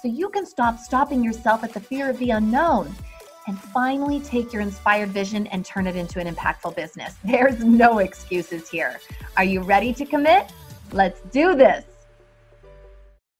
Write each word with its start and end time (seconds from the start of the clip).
so 0.00 0.08
you 0.08 0.28
can 0.28 0.46
stop 0.46 0.78
stopping 0.78 1.24
yourself 1.24 1.64
at 1.64 1.72
the 1.72 1.80
fear 1.80 2.08
of 2.08 2.18
the 2.18 2.30
unknown 2.30 2.94
and 3.48 3.58
finally 3.58 4.20
take 4.20 4.52
your 4.52 4.62
inspired 4.62 5.08
vision 5.08 5.46
and 5.48 5.64
turn 5.64 5.86
it 5.86 5.96
into 5.96 6.20
an 6.20 6.32
impactful 6.32 6.76
business. 6.76 7.16
There's 7.24 7.64
no 7.64 7.98
excuses 7.98 8.68
here. 8.68 9.00
Are 9.36 9.44
you 9.44 9.60
ready 9.60 9.92
to 9.94 10.04
commit? 10.04 10.52
Let's 10.92 11.20
do 11.32 11.54
this. 11.54 11.84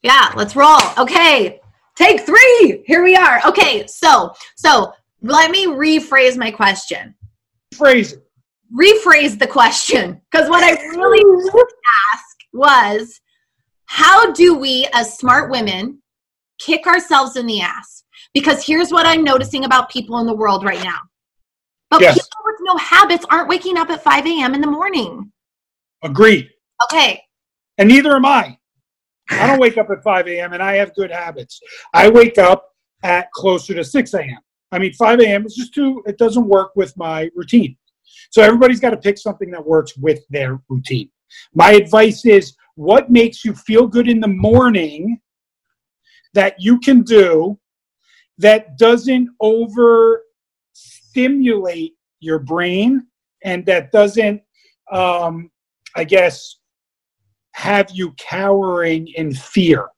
Yeah, 0.02 0.33
let's 0.37 0.57
roll. 0.57 0.80
Okay. 0.97 1.61
Take 1.97 2.21
3. 2.21 2.85
Here 2.87 3.02
we 3.02 3.16
are. 3.16 3.41
Okay, 3.47 3.87
so 3.87 4.33
so 4.57 4.93
let 5.21 5.51
me 5.51 5.66
rephrase 5.66 6.37
my 6.37 6.51
question. 6.51 7.15
Phrase 7.75 8.13
it. 8.13 8.25
Rephrase 8.73 9.38
the 9.38 9.47
question 9.47 10.21
because 10.30 10.49
what 10.49 10.63
I 10.63 10.73
really 10.91 11.41
asked 12.15 12.47
was 12.52 13.21
how 13.87 14.33
do 14.33 14.55
we 14.55 14.87
as 14.93 15.19
smart 15.19 15.51
women 15.51 16.01
kick 16.59 16.87
ourselves 16.87 17.37
in 17.37 17.47
the 17.47 17.61
ass? 17.61 18.05
Because 18.35 18.65
here's 18.65 18.91
what 18.91 19.07
I'm 19.07 19.25
noticing 19.25 19.65
about 19.65 19.91
people 19.91 20.19
in 20.19 20.27
the 20.27 20.35
world 20.35 20.65
right 20.65 20.83
now. 20.83 20.99
But 21.91 22.01
Yes. 22.01 22.15
people 22.15 22.43
with 22.45 22.57
no 22.60 22.77
habits 22.77 23.24
aren't 23.30 23.49
waking 23.49 23.79
up 23.79 23.91
at 23.91 24.02
5 24.02 24.27
a.m. 24.27 24.55
in 24.55 24.60
the 24.60 24.71
morning. 24.71 25.32
Agreed. 26.02 26.51
Okay. 26.85 27.23
And 27.79 27.88
neither 27.88 28.15
am 28.15 28.27
I. 28.27 28.59
I 29.30 29.47
don't 29.47 29.59
wake 29.59 29.79
up 29.79 29.91
at 29.91 30.02
5 30.02 30.29
a.m. 30.29 30.52
and 30.52 30.63
I 30.63 30.74
have 30.77 30.95
good 30.95 31.10
habits. 31.10 31.60
I 31.93 32.09
wake 32.09 32.38
up 32.38 32.73
at 33.02 33.30
closer 33.32 33.75
to 33.75 33.85
6 33.85 34.15
a.m. 34.15 34.38
I 34.73 34.79
mean, 34.79 34.93
5 34.95 35.21
a.m. 35.21 35.47
is 35.47 35.54
just 35.54 35.75
too, 35.75 36.02
it 36.07 36.19
doesn't 36.19 36.47
work 36.47 36.73
with 36.77 36.97
my 36.97 37.30
routine. 37.35 37.77
So 38.30 38.43
everybody's 38.43 38.80
got 38.80 38.91
to 38.91 38.97
pick 38.97 39.19
something 39.19 39.51
that 39.51 39.65
works 39.65 39.97
with 39.97 40.27
their 40.29 40.60
routine. 40.69 41.10
My 41.54 41.73
advice 41.73 42.25
is 42.25 42.54
what 42.75 43.10
makes 43.10 43.45
you 43.45 43.54
feel 43.54 43.87
good 43.87 44.09
in 44.09 44.21
the 44.21 44.29
morning 44.29 45.21
that 46.34 46.57
you 46.59 46.79
can 46.80 47.02
do 47.02 47.59
that 48.38 48.79
doesn't 48.79 49.29
over 49.40 50.23
stimulate 50.73 51.95
your 52.20 52.38
brain 52.38 53.07
and 53.45 53.65
that 53.66 53.90
doesn't, 53.93 54.40
um, 54.93 55.51
I 55.96 56.04
guess, 56.04 56.59
have 57.52 57.90
you 57.93 58.15
cowering 58.18 59.09
in 59.16 59.35
fear. 59.35 59.88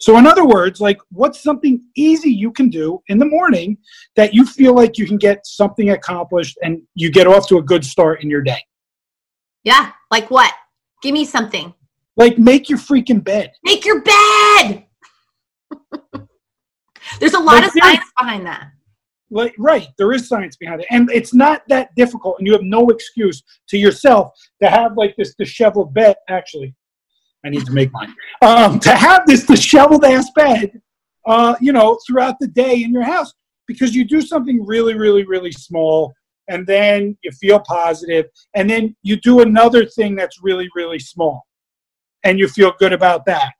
So, 0.00 0.16
in 0.16 0.26
other 0.26 0.46
words, 0.46 0.80
like, 0.80 0.98
what's 1.10 1.42
something 1.42 1.82
easy 1.94 2.30
you 2.30 2.52
can 2.52 2.70
do 2.70 3.02
in 3.08 3.18
the 3.18 3.26
morning 3.26 3.76
that 4.16 4.32
you 4.32 4.46
feel 4.46 4.74
like 4.74 4.96
you 4.96 5.06
can 5.06 5.18
get 5.18 5.46
something 5.46 5.90
accomplished 5.90 6.58
and 6.62 6.82
you 6.94 7.10
get 7.10 7.26
off 7.26 7.46
to 7.48 7.58
a 7.58 7.62
good 7.62 7.84
start 7.84 8.22
in 8.22 8.30
your 8.30 8.42
day? 8.42 8.62
Yeah. 9.62 9.92
Like 10.10 10.30
what? 10.30 10.52
Give 11.02 11.12
me 11.12 11.24
something. 11.24 11.74
Like, 12.16 12.38
make 12.38 12.68
your 12.68 12.78
freaking 12.78 13.22
bed. 13.22 13.52
Make 13.62 13.84
your 13.84 14.02
bed. 14.02 14.86
There's 17.18 17.34
a 17.34 17.38
lot 17.38 17.56
Like, 17.56 17.64
of 17.64 17.72
science 17.72 18.04
behind 18.18 18.46
that. 18.46 18.70
Like, 19.30 19.54
right, 19.58 19.88
there 19.96 20.12
is 20.12 20.28
science 20.28 20.56
behind 20.56 20.80
it. 20.80 20.86
And 20.90 21.10
it's 21.10 21.32
not 21.32 21.62
that 21.68 21.94
difficult, 21.96 22.36
and 22.38 22.46
you 22.46 22.52
have 22.52 22.62
no 22.62 22.88
excuse 22.88 23.42
to 23.68 23.78
yourself 23.78 24.32
to 24.62 24.68
have 24.68 24.96
like 24.96 25.14
this 25.16 25.34
disheveled 25.34 25.94
bed. 25.94 26.16
Actually, 26.28 26.74
I 27.44 27.50
need 27.50 27.64
to 27.66 27.72
make 27.72 27.92
mine. 27.92 28.14
Um, 28.42 28.80
to 28.80 28.92
have 28.92 29.26
this 29.26 29.44
disheveled 29.44 30.04
ass 30.04 30.28
bed, 30.34 30.80
uh, 31.26 31.54
you 31.60 31.72
know, 31.72 31.98
throughout 32.06 32.36
the 32.40 32.48
day 32.48 32.82
in 32.82 32.92
your 32.92 33.04
house 33.04 33.32
because 33.66 33.94
you 33.94 34.04
do 34.04 34.20
something 34.20 34.66
really, 34.66 34.94
really, 34.94 35.24
really 35.24 35.52
small, 35.52 36.12
and 36.48 36.66
then 36.66 37.16
you 37.22 37.30
feel 37.32 37.60
positive, 37.60 38.26
and 38.54 38.68
then 38.68 38.96
you 39.02 39.14
do 39.14 39.40
another 39.42 39.86
thing 39.86 40.16
that's 40.16 40.42
really, 40.42 40.68
really 40.74 40.98
small, 40.98 41.46
and 42.24 42.36
you 42.36 42.48
feel 42.48 42.72
good 42.80 42.92
about 42.92 43.24
that. 43.26 43.52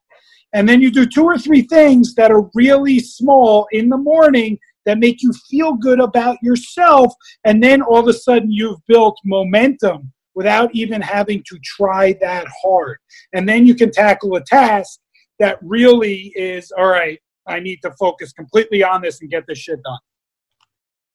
And 0.53 0.69
then 0.69 0.81
you 0.81 0.91
do 0.91 1.07
two 1.07 1.25
or 1.25 1.39
three 1.39 1.63
things 1.63 2.15
that 2.15 2.31
are 2.31 2.51
really 2.55 2.99
small 2.99 3.67
in 3.73 3.89
the 3.89 3.97
morning 3.97 4.59
that 4.87 4.99
make 4.99 5.23
you 5.23 5.33
feel 5.49 5.75
good 5.75 6.01
about 6.01 6.37
yourself. 6.43 7.13
And 7.45 7.63
then 7.63 7.83
all 7.83 7.99
of 7.99 8.09
a 8.09 8.13
sudden 8.13 8.51
you've 8.51 8.85
built 8.87 9.19
momentum 9.25 10.13
without 10.35 10.75
even 10.75 11.01
having 11.01 11.43
to 11.49 11.59
try 11.63 12.17
that 12.21 12.47
hard. 12.63 12.99
And 13.33 13.49
then 13.49 13.67
you 13.67 13.75
can 13.75 13.91
tackle 13.91 14.35
a 14.37 14.45
task 14.45 14.99
that 15.39 15.59
really 15.63 16.33
is 16.35 16.73
all 16.77 16.87
right, 16.87 17.19
I 17.47 17.61
need 17.61 17.81
to 17.83 17.93
focus 17.99 18.33
completely 18.33 18.83
on 18.83 19.03
this 19.03 19.21
and 19.21 19.31
get 19.31 19.45
this 19.47 19.59
shit 19.59 19.83
done. 19.83 19.99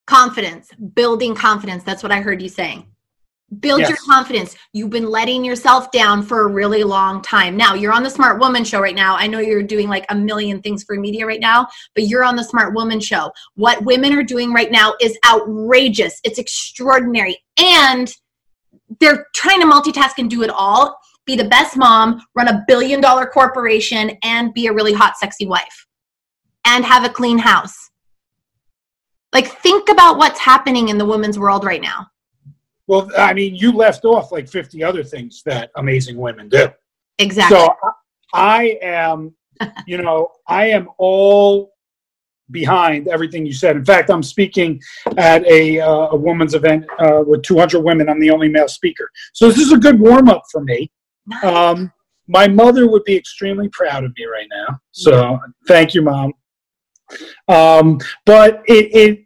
Confidence, 0.07 0.69
building 0.93 1.33
confidence. 1.33 1.83
That's 1.83 2.03
what 2.03 2.11
I 2.11 2.21
heard 2.21 2.41
you 2.41 2.49
saying. 2.49 2.85
Build 3.59 3.81
Yes. 3.81 3.89
your 3.89 3.97
confidence. 4.07 4.55
You've 4.73 4.89
been 4.89 5.09
letting 5.09 5.45
yourself 5.45 5.91
down 5.91 6.23
for 6.23 6.41
a 6.41 6.47
really 6.47 6.83
long 6.83 7.21
time. 7.21 7.55
Now, 7.55 7.73
you're 7.75 7.93
on 7.93 8.03
the 8.03 8.09
Smart 8.09 8.39
Woman 8.39 8.63
show 8.63 8.79
right 8.81 8.95
now. 8.95 9.15
I 9.15 9.27
know 9.27 9.39
you're 9.39 9.63
doing 9.63 9.87
like 9.87 10.05
a 10.09 10.15
million 10.15 10.61
things 10.61 10.83
for 10.83 10.95
media 10.95 11.25
right 11.25 11.39
now, 11.39 11.67
but 11.93 12.05
you're 12.05 12.23
on 12.23 12.35
the 12.35 12.43
Smart 12.43 12.73
Woman 12.73 12.99
show. 12.99 13.31
What 13.53 13.83
women 13.85 14.13
are 14.13 14.23
doing 14.23 14.51
right 14.51 14.71
now 14.71 14.95
is 14.99 15.17
outrageous. 15.25 16.19
It's 16.23 16.39
extraordinary. 16.39 17.37
And 17.57 18.11
they're 18.99 19.27
trying 19.35 19.61
to 19.61 19.67
multitask 19.67 20.13
and 20.17 20.29
do 20.29 20.43
it 20.43 20.49
all 20.49 20.97
be 21.25 21.35
the 21.35 21.45
best 21.45 21.75
mom, 21.75 22.21
run 22.35 22.47
a 22.47 22.63
billion 22.67 23.01
dollar 23.01 23.25
corporation, 23.25 24.11
and 24.23 24.53
be 24.53 24.67
a 24.67 24.73
really 24.73 24.93
hot, 24.93 25.17
sexy 25.17 25.45
wife, 25.45 25.87
and 26.65 26.85
have 26.85 27.03
a 27.03 27.09
clean 27.09 27.37
house. 27.37 27.89
Like, 29.33 29.47
think 29.47 29.89
about 29.89 30.17
what's 30.17 30.39
happening 30.39 30.89
in 30.89 30.97
the 30.97 31.05
women's 31.05 31.37
world 31.37 31.65
right 31.65 31.81
now. 31.81 32.07
Well, 32.87 33.09
I 33.17 33.33
mean, 33.33 33.55
you 33.55 33.71
left 33.71 34.05
off 34.05 34.31
like 34.31 34.47
50 34.47 34.83
other 34.83 35.03
things 35.03 35.41
that 35.45 35.71
amazing 35.75 36.17
women 36.17 36.49
do. 36.49 36.67
Exactly. 37.17 37.57
So 37.57 37.75
I 38.33 38.77
am, 38.81 39.33
you 39.87 39.97
know, 39.97 40.29
I 40.47 40.67
am 40.67 40.89
all 40.97 41.73
behind 42.51 43.07
everything 43.07 43.45
you 43.45 43.53
said. 43.53 43.75
In 43.75 43.85
fact, 43.85 44.11
I'm 44.11 44.21
speaking 44.21 44.79
at 45.17 45.43
a, 45.47 45.79
uh, 45.79 46.09
a 46.11 46.15
women's 46.15 46.53
event 46.53 46.85
uh, 46.99 47.23
with 47.25 47.41
200 47.43 47.79
women. 47.79 48.07
I'm 48.07 48.19
the 48.19 48.29
only 48.29 48.49
male 48.49 48.67
speaker. 48.67 49.09
So 49.33 49.47
this 49.47 49.57
is 49.57 49.71
a 49.71 49.77
good 49.77 49.99
warm 49.99 50.29
up 50.29 50.43
for 50.51 50.63
me. 50.63 50.91
Nice. 51.25 51.43
Um, 51.43 51.91
my 52.27 52.47
mother 52.47 52.89
would 52.89 53.03
be 53.03 53.15
extremely 53.15 53.69
proud 53.69 54.03
of 54.03 54.11
me 54.17 54.25
right 54.25 54.47
now. 54.51 54.79
So 54.91 55.39
thank 55.67 55.93
you, 55.93 56.01
mom. 56.01 56.33
Um, 57.47 57.99
but 58.25 58.63
it, 58.67 58.95
it 58.95 59.24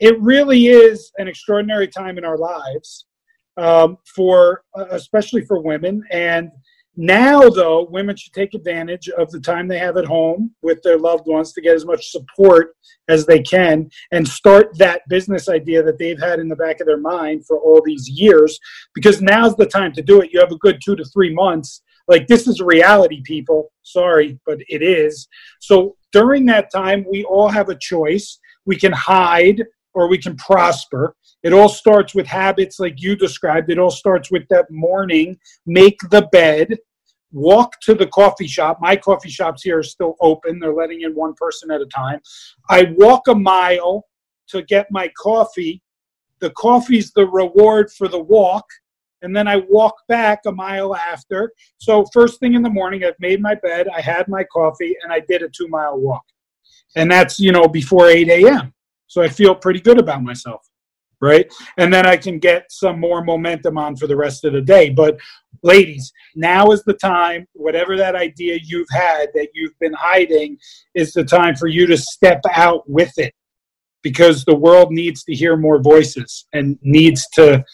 it 0.00 0.20
really 0.20 0.66
is 0.66 1.12
an 1.18 1.28
extraordinary 1.28 1.86
time 1.86 2.18
in 2.18 2.24
our 2.24 2.38
lives 2.38 3.06
um, 3.56 3.98
for 4.14 4.62
uh, 4.76 4.86
especially 4.90 5.44
for 5.44 5.60
women. 5.60 6.02
And 6.10 6.50
now, 6.96 7.48
though, 7.48 7.86
women 7.90 8.16
should 8.16 8.32
take 8.32 8.54
advantage 8.54 9.08
of 9.10 9.30
the 9.30 9.40
time 9.40 9.68
they 9.68 9.78
have 9.78 9.96
at 9.96 10.04
home 10.04 10.50
with 10.62 10.82
their 10.82 10.98
loved 10.98 11.26
ones 11.26 11.52
to 11.52 11.60
get 11.60 11.76
as 11.76 11.86
much 11.86 12.10
support 12.10 12.74
as 13.08 13.24
they 13.24 13.40
can 13.40 13.88
and 14.12 14.26
start 14.26 14.76
that 14.78 15.02
business 15.08 15.48
idea 15.48 15.82
that 15.82 15.98
they've 15.98 16.20
had 16.20 16.40
in 16.40 16.48
the 16.48 16.56
back 16.56 16.80
of 16.80 16.86
their 16.86 16.98
mind 16.98 17.46
for 17.46 17.58
all 17.58 17.80
these 17.84 18.08
years 18.08 18.58
because 18.94 19.22
now's 19.22 19.54
the 19.56 19.66
time 19.66 19.92
to 19.92 20.02
do 20.02 20.20
it. 20.20 20.30
You 20.32 20.40
have 20.40 20.52
a 20.52 20.58
good 20.58 20.80
two 20.84 20.96
to 20.96 21.04
three 21.04 21.32
months. 21.32 21.82
Like, 22.08 22.26
this 22.26 22.48
is 22.48 22.60
reality, 22.60 23.22
people. 23.24 23.72
Sorry, 23.82 24.38
but 24.44 24.58
it 24.68 24.82
is. 24.82 25.28
So, 25.60 25.96
during 26.12 26.44
that 26.46 26.72
time, 26.72 27.06
we 27.08 27.22
all 27.24 27.48
have 27.48 27.68
a 27.68 27.78
choice. 27.78 28.40
We 28.66 28.74
can 28.76 28.92
hide 28.92 29.62
or 29.94 30.08
we 30.08 30.18
can 30.18 30.36
prosper. 30.36 31.14
It 31.42 31.52
all 31.52 31.68
starts 31.68 32.14
with 32.14 32.26
habits 32.26 32.78
like 32.78 33.00
you 33.02 33.16
described. 33.16 33.70
It 33.70 33.78
all 33.78 33.90
starts 33.90 34.30
with 34.30 34.46
that 34.50 34.70
morning, 34.70 35.38
make 35.66 35.98
the 36.10 36.28
bed, 36.32 36.76
walk 37.32 37.80
to 37.82 37.94
the 37.94 38.06
coffee 38.08 38.46
shop. 38.46 38.78
My 38.80 38.96
coffee 38.96 39.30
shops 39.30 39.62
here 39.62 39.78
are 39.78 39.84
still 39.84 40.16
open. 40.20 40.58
They're 40.58 40.74
letting 40.74 41.02
in 41.02 41.14
one 41.14 41.34
person 41.34 41.70
at 41.70 41.80
a 41.80 41.86
time. 41.86 42.20
I 42.68 42.94
walk 42.96 43.28
a 43.28 43.34
mile 43.34 44.06
to 44.48 44.62
get 44.62 44.86
my 44.90 45.10
coffee. 45.20 45.82
The 46.40 46.50
coffee's 46.50 47.12
the 47.12 47.26
reward 47.26 47.90
for 47.92 48.08
the 48.08 48.20
walk. 48.20 48.64
And 49.22 49.36
then 49.36 49.46
I 49.46 49.56
walk 49.68 49.94
back 50.08 50.40
a 50.46 50.52
mile 50.52 50.96
after. 50.96 51.52
So, 51.76 52.06
first 52.12 52.40
thing 52.40 52.54
in 52.54 52.62
the 52.62 52.70
morning, 52.70 53.04
I've 53.04 53.20
made 53.20 53.42
my 53.42 53.54
bed, 53.54 53.86
I 53.94 54.00
had 54.00 54.28
my 54.28 54.44
coffee, 54.44 54.96
and 55.02 55.12
I 55.12 55.20
did 55.20 55.42
a 55.42 55.48
two 55.50 55.68
mile 55.68 55.98
walk. 55.98 56.24
And 56.96 57.10
that's, 57.10 57.38
you 57.38 57.52
know, 57.52 57.68
before 57.68 58.08
8 58.08 58.28
a.m. 58.30 58.72
So 59.10 59.22
I 59.22 59.28
feel 59.28 59.56
pretty 59.56 59.80
good 59.80 59.98
about 59.98 60.22
myself. 60.22 60.64
right? 61.20 61.52
And 61.78 61.92
then 61.92 62.06
I 62.06 62.16
can 62.16 62.38
get 62.38 62.66
some 62.70 62.98
more 62.98 63.22
momentum 63.24 63.76
on 63.76 63.96
for 63.96 64.06
the 64.06 64.16
rest 64.16 64.44
of 64.44 64.52
the 64.52 64.62
day. 64.62 64.88
But 64.88 65.18
ladies, 65.62 66.12
now 66.34 66.70
is 66.70 66.82
the 66.84 66.94
time, 66.94 67.46
whatever 67.52 67.96
that 67.96 68.14
idea 68.14 68.58
you've 68.62 68.88
had 68.90 69.28
that 69.34 69.48
you've 69.52 69.78
been 69.80 69.92
hiding, 69.92 70.56
is 70.94 71.12
the 71.12 71.24
time 71.24 71.56
for 71.56 71.66
you 71.66 71.86
to 71.86 71.96
step 71.98 72.40
out 72.54 72.88
with 72.88 73.12
it 73.18 73.34
because 74.02 74.44
the 74.44 74.54
world 74.54 74.92
needs 74.92 75.24
to 75.24 75.34
hear 75.34 75.56
more 75.56 75.82
voices 75.82 76.46
and 76.52 76.78
needs 76.82 77.26
to 77.34 77.64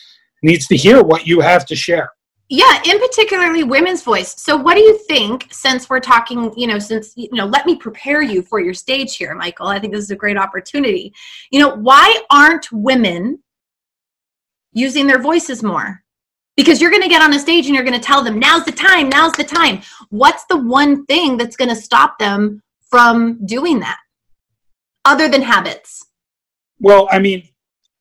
needs 0.42 0.66
to 0.68 0.76
hear 0.76 1.02
what 1.02 1.26
you 1.26 1.40
have 1.40 1.66
to 1.66 1.76
share 1.76 2.10
yeah 2.48 2.80
in 2.84 2.98
particularly 2.98 3.64
women's 3.64 4.02
voice. 4.02 4.40
So 4.40 4.56
what 4.56 4.74
do 4.74 4.80
you 4.80 4.98
think 4.98 5.48
since 5.50 5.90
we're 5.90 6.00
talking 6.00 6.52
you 6.56 6.66
know 6.66 6.78
since 6.78 7.12
you 7.16 7.28
know 7.32 7.46
let 7.46 7.66
me 7.66 7.76
prepare 7.76 8.22
you 8.22 8.42
for 8.42 8.60
your 8.60 8.74
stage 8.74 9.16
here 9.16 9.34
michael. 9.34 9.66
I 9.66 9.78
think 9.78 9.92
this 9.92 10.04
is 10.04 10.10
a 10.10 10.16
great 10.16 10.36
opportunity. 10.36 11.12
You 11.50 11.60
know 11.60 11.74
why 11.74 12.22
aren't 12.30 12.70
women 12.72 13.42
using 14.72 15.06
their 15.06 15.20
voices 15.20 15.62
more? 15.62 16.02
Because 16.56 16.80
you're 16.80 16.90
going 16.90 17.02
to 17.02 17.08
get 17.08 17.20
on 17.20 17.34
a 17.34 17.38
stage 17.38 17.66
and 17.66 17.74
you're 17.74 17.84
going 17.84 18.00
to 18.00 18.06
tell 18.06 18.22
them 18.22 18.38
now's 18.38 18.64
the 18.64 18.72
time 18.72 19.08
now's 19.08 19.32
the 19.32 19.44
time. 19.44 19.82
What's 20.10 20.44
the 20.46 20.56
one 20.56 21.04
thing 21.06 21.36
that's 21.36 21.56
going 21.56 21.70
to 21.70 21.76
stop 21.76 22.18
them 22.18 22.62
from 22.90 23.44
doing 23.44 23.80
that 23.80 23.98
other 25.04 25.28
than 25.28 25.42
habits? 25.42 26.04
Well 26.78 27.08
i 27.10 27.18
mean 27.18 27.48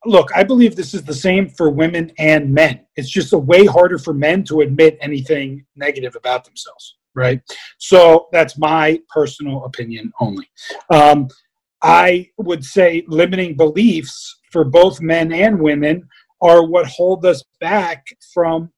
look, 0.06 0.30
I 0.36 0.44
believe 0.44 0.76
this 0.76 0.94
is 0.94 1.04
the 1.04 1.14
same 1.14 1.50
for 1.50 1.70
women 1.70 2.12
and 2.18 2.54
men. 2.54 2.82
It's 2.96 3.10
just 3.10 3.34
a 3.34 3.38
way 3.38 3.66
harder 3.66 3.98
for 3.98 4.14
men 4.14 4.44
to 4.46 4.62
admit 4.62 4.98
anything 5.02 5.66
negative 5.76 6.16
about 6.16 6.46
themselves, 6.46 6.98
right? 7.14 7.42
So 7.78 8.28
that's 8.32 8.58
my 8.58 9.00
personal 9.10 9.66
opinion 9.66 10.12
only. 10.20 10.50
Um, 10.90 11.28
I 11.82 12.30
would 12.38 12.64
say 12.64 13.04
limiting 13.08 13.56
beliefs 13.56 14.40
for 14.52 14.64
both 14.64 15.02
men 15.02 15.34
and 15.34 15.60
women 15.60 16.08
are 16.42 16.66
what 16.66 16.88
hold 16.88 17.26
us 17.26 17.44
back 17.60 18.06
from 18.34 18.72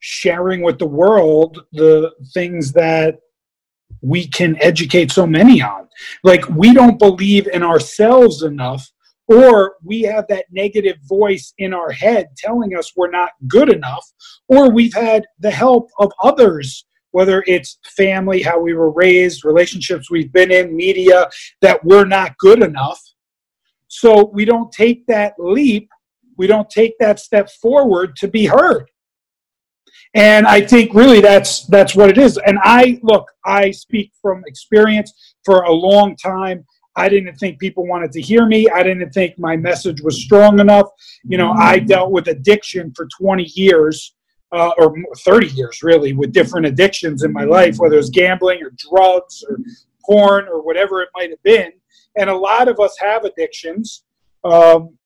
sharing 0.00 0.62
with 0.62 0.78
the 0.78 0.86
world 0.86 1.64
the 1.72 2.12
things 2.34 2.72
that 2.72 3.18
we 4.02 4.26
can 4.28 4.56
educate 4.60 5.10
so 5.10 5.26
many 5.26 5.62
on. 5.62 5.88
Like, 6.22 6.46
we 6.50 6.74
don't 6.74 6.98
believe 6.98 7.48
in 7.48 7.62
ourselves 7.62 8.42
enough 8.42 8.90
or 9.28 9.76
we 9.82 10.02
have 10.02 10.26
that 10.28 10.44
negative 10.50 10.96
voice 11.08 11.54
in 11.58 11.72
our 11.72 11.90
head 11.90 12.28
telling 12.36 12.76
us 12.76 12.92
we're 12.94 13.10
not 13.10 13.30
good 13.48 13.72
enough, 13.72 14.06
or 14.48 14.70
we've 14.70 14.94
had 14.94 15.24
the 15.38 15.50
help 15.50 15.90
of 15.98 16.12
others, 16.22 16.86
whether 17.12 17.42
it's 17.46 17.78
family, 17.84 18.42
how 18.42 18.60
we 18.60 18.74
were 18.74 18.90
raised, 18.90 19.44
relationships 19.44 20.10
we've 20.10 20.32
been 20.32 20.50
in, 20.50 20.76
media, 20.76 21.28
that 21.62 21.82
we're 21.84 22.04
not 22.04 22.36
good 22.38 22.62
enough. 22.62 23.00
So 23.88 24.30
we 24.32 24.44
don't 24.44 24.72
take 24.72 25.06
that 25.06 25.34
leap, 25.38 25.88
we 26.36 26.46
don't 26.46 26.68
take 26.68 26.98
that 26.98 27.20
step 27.20 27.48
forward 27.62 28.16
to 28.16 28.28
be 28.28 28.46
heard. 28.46 28.86
And 30.14 30.46
I 30.46 30.60
think 30.60 30.94
really 30.94 31.20
that's 31.20 31.66
that's 31.66 31.96
what 31.96 32.08
it 32.08 32.18
is. 32.18 32.38
And 32.46 32.58
I 32.62 33.00
look, 33.02 33.26
I 33.44 33.72
speak 33.72 34.12
from 34.22 34.42
experience 34.46 35.12
for 35.44 35.62
a 35.62 35.72
long 35.72 36.16
time. 36.16 36.64
I 36.96 37.08
didn't 37.08 37.36
think 37.36 37.58
people 37.58 37.86
wanted 37.86 38.12
to 38.12 38.20
hear 38.20 38.46
me. 38.46 38.68
I 38.70 38.82
didn't 38.82 39.10
think 39.10 39.38
my 39.38 39.56
message 39.56 40.00
was 40.02 40.22
strong 40.22 40.60
enough. 40.60 40.86
You 41.24 41.38
know, 41.38 41.52
I 41.52 41.80
mm. 41.80 41.86
dealt 41.86 42.12
with 42.12 42.28
addiction 42.28 42.92
for 42.94 43.08
20 43.18 43.44
years, 43.54 44.14
uh, 44.52 44.70
or 44.78 44.94
30 45.24 45.48
years 45.48 45.82
really, 45.82 46.12
with 46.12 46.32
different 46.32 46.66
addictions 46.66 47.24
in 47.24 47.32
my 47.32 47.44
life, 47.44 47.76
whether 47.78 47.94
it 47.94 47.98
was 47.98 48.10
gambling 48.10 48.62
or 48.62 48.72
drugs 48.76 49.44
or 49.48 49.58
porn 50.04 50.46
or 50.46 50.62
whatever 50.62 51.02
it 51.02 51.08
might 51.14 51.30
have 51.30 51.42
been. 51.42 51.72
And 52.16 52.30
a 52.30 52.36
lot 52.36 52.68
of 52.68 52.78
us 52.78 52.96
have 53.00 53.24
addictions. 53.24 54.04
Um, 54.44 54.96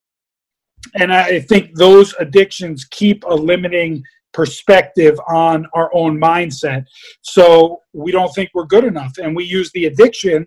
and 0.95 1.13
I 1.13 1.41
think 1.41 1.75
those 1.75 2.15
addictions 2.19 2.85
keep 2.85 3.25
a 3.25 3.35
limiting 3.35 4.03
perspective 4.33 5.19
on 5.29 5.67
our 5.75 5.91
own 5.95 6.19
mindset. 6.21 6.85
So 7.23 7.83
we 7.93 8.13
don't 8.13 8.33
think 8.35 8.51
we're 8.55 8.67
good 8.67 8.85
enough. 8.85 9.13
And 9.19 9.35
we 9.35 9.45
use 9.45 9.71
the 9.73 9.87
addiction 9.87 10.47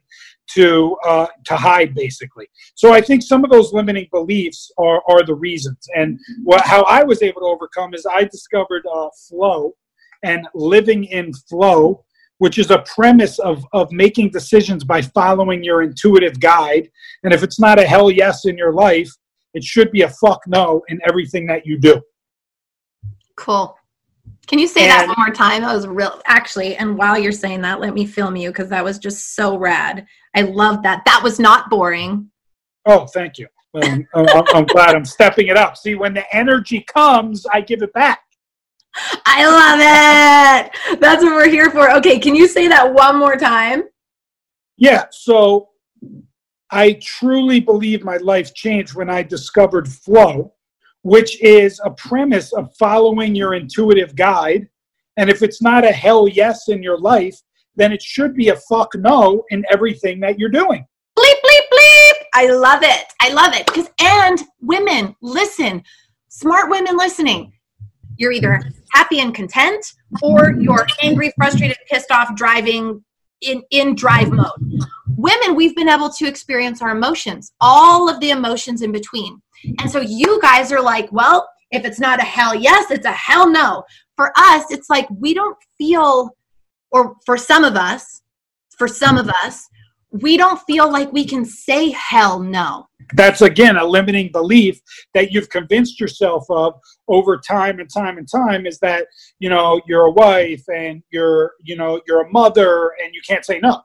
to 0.53 0.97
uh, 1.05 1.27
to 1.45 1.55
hide 1.55 1.93
basically. 1.95 2.47
So 2.75 2.93
I 2.93 3.01
think 3.01 3.23
some 3.23 3.43
of 3.43 3.51
those 3.51 3.73
limiting 3.73 4.07
beliefs 4.11 4.71
are 4.77 5.01
are 5.07 5.23
the 5.23 5.35
reasons. 5.35 5.87
And 5.95 6.19
what 6.43 6.61
how 6.61 6.83
I 6.83 7.03
was 7.03 7.21
able 7.21 7.41
to 7.41 7.47
overcome 7.47 7.93
is 7.93 8.05
I 8.05 8.23
discovered 8.25 8.83
uh, 8.93 9.09
flow 9.27 9.73
and 10.23 10.47
living 10.53 11.05
in 11.05 11.33
flow, 11.49 12.03
which 12.39 12.57
is 12.57 12.69
a 12.71 12.83
premise 12.95 13.39
of 13.39 13.63
of 13.73 13.91
making 13.91 14.31
decisions 14.31 14.83
by 14.83 15.01
following 15.01 15.63
your 15.63 15.81
intuitive 15.81 16.39
guide. 16.39 16.89
And 17.23 17.33
if 17.33 17.43
it's 17.43 17.59
not 17.59 17.79
a 17.79 17.87
hell 17.87 18.11
yes 18.11 18.45
in 18.45 18.57
your 18.57 18.73
life, 18.73 19.09
it 19.53 19.63
should 19.63 19.91
be 19.91 20.01
a 20.01 20.09
fuck 20.09 20.41
no 20.47 20.81
in 20.89 20.99
everything 21.07 21.47
that 21.47 21.65
you 21.65 21.77
do. 21.79 22.01
Cool. 23.41 23.75
Can 24.45 24.59
you 24.59 24.67
say 24.67 24.81
and, 24.81 24.91
that 24.91 25.07
one 25.07 25.15
more 25.17 25.33
time? 25.33 25.63
That 25.63 25.73
was 25.73 25.87
real, 25.87 26.21
actually. 26.25 26.75
And 26.75 26.95
while 26.95 27.17
you're 27.17 27.31
saying 27.31 27.61
that, 27.61 27.79
let 27.79 27.95
me 27.95 28.05
film 28.05 28.35
you 28.35 28.51
because 28.51 28.69
that 28.69 28.83
was 28.83 28.99
just 28.99 29.35
so 29.35 29.57
rad. 29.57 30.05
I 30.35 30.41
love 30.41 30.83
that. 30.83 31.01
That 31.05 31.21
was 31.23 31.39
not 31.39 31.67
boring. 31.67 32.29
Oh, 32.85 33.07
thank 33.07 33.39
you. 33.39 33.47
Um, 33.73 34.07
I'm, 34.13 34.43
I'm 34.53 34.65
glad 34.65 34.93
I'm 34.93 35.05
stepping 35.05 35.47
it 35.47 35.57
up. 35.57 35.75
See, 35.75 35.95
when 35.95 36.13
the 36.13 36.23
energy 36.35 36.81
comes, 36.81 37.47
I 37.47 37.61
give 37.61 37.81
it 37.81 37.91
back. 37.93 38.19
I 39.25 39.47
love 39.47 40.69
it. 40.69 40.99
That's 40.99 41.23
what 41.23 41.33
we're 41.33 41.49
here 41.49 41.71
for. 41.71 41.91
Okay, 41.95 42.19
can 42.19 42.35
you 42.35 42.47
say 42.47 42.67
that 42.67 42.93
one 42.93 43.17
more 43.17 43.37
time? 43.37 43.83
Yeah. 44.77 45.05
So 45.09 45.69
I 46.69 46.99
truly 47.01 47.59
believe 47.59 48.03
my 48.03 48.17
life 48.17 48.53
changed 48.53 48.93
when 48.93 49.09
I 49.09 49.23
discovered 49.23 49.87
flow 49.87 50.53
which 51.03 51.41
is 51.41 51.79
a 51.83 51.91
premise 51.91 52.53
of 52.53 52.73
following 52.77 53.35
your 53.35 53.53
intuitive 53.53 54.15
guide. 54.15 54.67
And 55.17 55.29
if 55.29 55.41
it's 55.41 55.61
not 55.61 55.83
a 55.83 55.91
hell 55.91 56.27
yes 56.27 56.69
in 56.69 56.83
your 56.83 56.97
life, 56.99 57.39
then 57.75 57.91
it 57.91 58.01
should 58.01 58.35
be 58.35 58.49
a 58.49 58.55
fuck 58.55 58.93
no 58.95 59.43
in 59.49 59.65
everything 59.71 60.19
that 60.19 60.37
you're 60.37 60.49
doing. 60.49 60.85
Bleep, 61.17 61.41
bleep, 61.43 61.67
bleep. 61.71 62.13
I 62.33 62.47
love 62.47 62.83
it. 62.83 63.13
I 63.19 63.33
love 63.33 63.53
it. 63.53 63.65
Because, 63.65 63.89
and 63.99 64.39
women, 64.61 65.15
listen, 65.21 65.83
smart 66.29 66.69
women 66.69 66.97
listening. 66.97 67.53
You're 68.17 68.31
either 68.31 68.61
happy 68.91 69.19
and 69.19 69.33
content 69.33 69.93
or 70.21 70.53
you're 70.59 70.85
angry, 71.01 71.33
frustrated, 71.37 71.77
pissed 71.89 72.11
off, 72.11 72.35
driving 72.35 73.03
in, 73.41 73.63
in 73.71 73.95
drive 73.95 74.31
mode. 74.31 74.85
Women, 75.17 75.55
we've 75.55 75.75
been 75.75 75.89
able 75.89 76.09
to 76.09 76.27
experience 76.27 76.81
our 76.81 76.91
emotions, 76.91 77.51
all 77.59 78.09
of 78.09 78.19
the 78.19 78.31
emotions 78.31 78.81
in 78.81 78.91
between. 78.91 79.41
And 79.79 79.89
so 79.89 79.99
you 79.99 80.39
guys 80.41 80.71
are 80.71 80.81
like, 80.81 81.11
well, 81.11 81.47
if 81.71 81.85
it's 81.85 81.99
not 81.99 82.19
a 82.19 82.25
hell 82.25 82.53
yes, 82.53 82.91
it's 82.91 83.05
a 83.05 83.11
hell 83.11 83.49
no. 83.49 83.83
For 84.15 84.31
us, 84.37 84.65
it's 84.69 84.89
like 84.89 85.07
we 85.09 85.33
don't 85.33 85.57
feel, 85.77 86.35
or 86.91 87.15
for 87.25 87.37
some 87.37 87.63
of 87.63 87.75
us, 87.75 88.21
for 88.77 88.87
some 88.87 89.17
of 89.17 89.29
us, 89.43 89.67
we 90.11 90.35
don't 90.35 90.59
feel 90.67 90.91
like 90.91 91.13
we 91.13 91.23
can 91.23 91.45
say 91.45 91.91
hell 91.91 92.39
no. 92.39 92.87
That's 93.13 93.41
again 93.41 93.77
a 93.77 93.85
limiting 93.85 94.29
belief 94.31 94.81
that 95.13 95.31
you've 95.31 95.49
convinced 95.49 95.99
yourself 96.01 96.45
of 96.49 96.73
over 97.07 97.37
time 97.37 97.79
and 97.79 97.89
time 97.89 98.17
and 98.17 98.27
time 98.29 98.65
is 98.65 98.77
that, 98.79 99.07
you 99.39 99.49
know, 99.49 99.81
you're 99.87 100.07
a 100.07 100.11
wife 100.11 100.63
and 100.67 101.01
you're, 101.11 101.53
you 101.63 101.77
know, 101.77 102.01
you're 102.07 102.23
a 102.23 102.29
mother 102.29 102.91
and 103.03 103.13
you 103.13 103.21
can't 103.25 103.45
say 103.45 103.59
no 103.59 103.81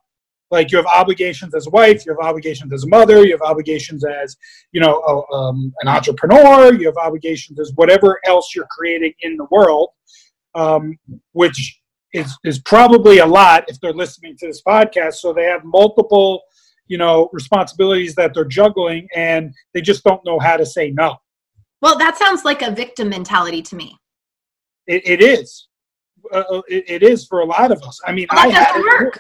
like 0.51 0.71
you 0.71 0.79
have 0.79 0.87
obligations 0.87 1.55
as 1.55 1.67
a 1.67 1.71
wife 1.71 2.05
you 2.07 2.13
have 2.13 2.27
obligations 2.27 2.73
as 2.73 2.85
a 2.85 2.89
mother 2.89 3.25
you 3.25 3.33
have 3.33 3.43
obligations 3.43 4.05
as 4.05 4.37
you 4.73 4.81
know 4.81 5.01
a, 5.01 5.35
um, 5.35 5.73
an 5.81 5.89
entrepreneur 5.89 6.73
you 6.73 6.87
have 6.87 6.97
obligations 6.97 7.59
as 7.61 7.73
whatever 7.75 8.21
else 8.27 8.55
you're 8.55 8.69
creating 8.71 9.13
in 9.21 9.37
the 9.37 9.47
world 9.51 9.91
um, 10.57 10.99
which 11.33 11.81
is, 12.13 12.37
is 12.45 12.59
probably 12.61 13.19
a 13.19 13.27
lot 13.27 13.65
if 13.69 13.79
they're 13.81 13.93
listening 13.93 14.37
to 14.39 14.47
this 14.47 14.63
podcast. 14.63 15.15
So 15.15 15.33
they 15.33 15.45
have 15.45 15.65
multiple 15.65 16.43
you 16.89 16.99
know 16.99 17.29
responsibilities 17.33 18.15
that 18.15 18.33
they're 18.33 18.45
juggling 18.45 19.09
and 19.15 19.53
they 19.75 19.81
just 19.81 20.05
don't 20.05 20.25
know 20.25 20.39
how 20.39 20.57
to 20.57 20.65
say 20.65 20.91
no. 20.91 21.17
Well 21.83 21.99
that 21.99 22.17
sounds 22.17 22.45
like 22.45 22.63
a 22.63 22.71
victim 22.71 23.09
mentality 23.09 23.63
to 23.63 23.77
me. 23.77 23.97
It, 24.87 25.03
it 25.05 25.23
is. 25.23 25.69
Uh, 26.33 26.45
uh 26.51 26.63
it, 26.69 26.85
it 26.89 27.03
is 27.03 27.27
for 27.27 27.41
a 27.41 27.45
lot 27.45 27.73
of 27.73 27.83
us. 27.83 28.01
I 28.07 28.13
mean 28.13 28.29
well, 28.33 28.49
i 28.49 28.53
had 28.53 28.73
it, 28.77 29.19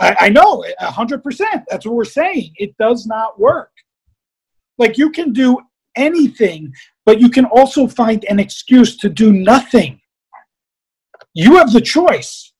I, 0.00 0.16
I 0.20 0.28
know, 0.28 0.64
hundred 0.80 1.22
percent. 1.22 1.64
That's 1.68 1.86
what 1.86 1.94
we're 1.94 2.04
saying. 2.04 2.52
It 2.56 2.76
does 2.78 3.06
not 3.06 3.38
work. 3.38 3.70
Like 4.78 4.96
you 4.96 5.10
can 5.10 5.32
do 5.32 5.58
anything, 5.96 6.72
but 7.04 7.20
you 7.20 7.28
can 7.28 7.44
also 7.46 7.86
find 7.88 8.24
an 8.26 8.38
excuse 8.38 8.96
to 8.98 9.08
do 9.08 9.32
nothing. 9.32 10.00
You 11.34 11.56
have 11.56 11.72
the 11.72 11.80
choice. 11.80 12.52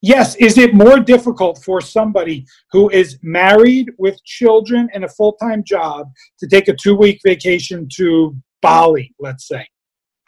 Yes, 0.00 0.34
is 0.36 0.58
it 0.58 0.74
more 0.74 0.98
difficult 0.98 1.62
for 1.62 1.80
somebody 1.80 2.44
who 2.72 2.90
is 2.90 3.18
married 3.22 3.92
with 3.98 4.22
children 4.24 4.88
and 4.94 5.04
a 5.04 5.08
full 5.08 5.34
time 5.34 5.62
job 5.62 6.08
to 6.40 6.48
take 6.48 6.68
a 6.68 6.74
two 6.74 6.96
week 6.96 7.20
vacation 7.24 7.88
to 7.96 8.36
Bali, 8.62 9.14
let's 9.20 9.46
say? 9.46 9.66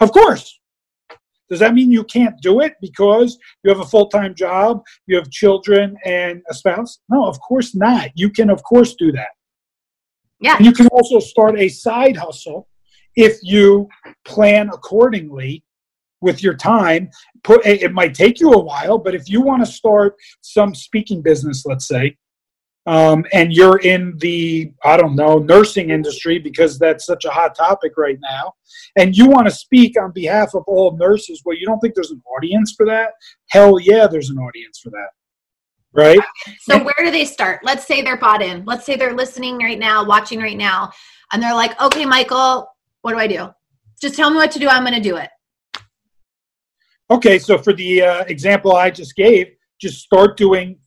Of 0.00 0.12
course. 0.12 0.60
Does 1.54 1.60
that 1.60 1.72
mean 1.72 1.92
you 1.92 2.02
can't 2.02 2.34
do 2.40 2.58
it 2.62 2.74
because 2.80 3.38
you 3.62 3.70
have 3.70 3.78
a 3.78 3.86
full 3.86 4.08
time 4.08 4.34
job, 4.34 4.82
you 5.06 5.14
have 5.14 5.30
children, 5.30 5.96
and 6.04 6.42
a 6.50 6.54
spouse? 6.54 6.98
No, 7.08 7.26
of 7.26 7.38
course 7.38 7.76
not. 7.76 8.10
You 8.16 8.28
can, 8.28 8.50
of 8.50 8.60
course, 8.64 8.96
do 8.96 9.12
that. 9.12 9.28
Yeah. 10.40 10.56
And 10.56 10.66
you 10.66 10.72
can 10.72 10.88
also 10.88 11.20
start 11.20 11.56
a 11.60 11.68
side 11.68 12.16
hustle 12.16 12.66
if 13.14 13.38
you 13.44 13.88
plan 14.24 14.68
accordingly 14.70 15.62
with 16.20 16.42
your 16.42 16.54
time 16.54 17.08
put 17.44 17.64
it 17.64 17.92
might 17.92 18.14
take 18.14 18.40
you 18.40 18.50
a 18.50 18.58
while 18.58 18.98
but 18.98 19.14
if 19.14 19.28
you 19.28 19.42
want 19.42 19.64
to 19.64 19.70
start 19.70 20.14
some 20.40 20.74
speaking 20.74 21.22
business 21.22 21.64
let's 21.66 21.86
say 21.86 22.16
um, 22.86 23.24
and 23.32 23.52
you're 23.52 23.78
in 23.78 24.16
the 24.18 24.72
i 24.84 24.96
don't 24.96 25.16
know 25.16 25.38
nursing 25.38 25.90
industry 25.90 26.38
because 26.38 26.78
that's 26.78 27.06
such 27.06 27.24
a 27.24 27.30
hot 27.30 27.54
topic 27.54 27.92
right 27.96 28.18
now. 28.20 28.54
And 28.96 29.16
you 29.16 29.28
want 29.28 29.46
to 29.46 29.54
speak 29.54 30.00
on 30.00 30.12
behalf 30.12 30.54
of 30.54 30.64
all 30.66 30.96
nurses. 30.96 31.42
Well 31.44 31.56
you 31.56 31.66
don't 31.66 31.80
think 31.80 31.94
there's 31.94 32.10
an 32.10 32.22
audience 32.36 32.74
for 32.76 32.86
that? 32.86 33.12
Hell 33.50 33.78
yeah 33.80 34.06
there's 34.06 34.30
an 34.30 34.38
audience 34.38 34.80
for 34.80 34.90
that. 34.90 35.08
Right? 35.92 36.20
So 36.60 36.82
where 36.82 36.94
do 36.98 37.10
they 37.10 37.24
start? 37.24 37.60
Let's 37.62 37.86
say 37.86 38.02
they're 38.02 38.16
bought 38.16 38.42
in. 38.42 38.64
Let's 38.64 38.84
say 38.84 38.96
they're 38.96 39.14
listening 39.14 39.58
right 39.58 39.78
now 39.78 40.04
watching 40.04 40.40
right 40.40 40.56
now 40.56 40.90
and 41.32 41.42
they're 41.42 41.54
like 41.54 41.80
okay 41.80 42.04
michael 42.04 42.68
what 43.02 43.12
do 43.12 43.18
i 43.18 43.26
do? 43.26 43.48
Just 44.00 44.16
tell 44.16 44.30
me 44.30 44.36
what 44.36 44.50
to 44.52 44.58
do 44.58 44.68
i'm 44.68 44.82
going 44.82 44.94
to 44.94 45.00
do 45.00 45.16
it. 45.16 45.30
Okay 47.10 47.38
so 47.38 47.56
for 47.56 47.72
the 47.72 48.02
uh, 48.02 48.24
example 48.24 48.76
i 48.76 48.90
just 48.90 49.16
gave 49.16 49.46
just 49.80 50.00
start 50.00 50.36
doing 50.36 50.78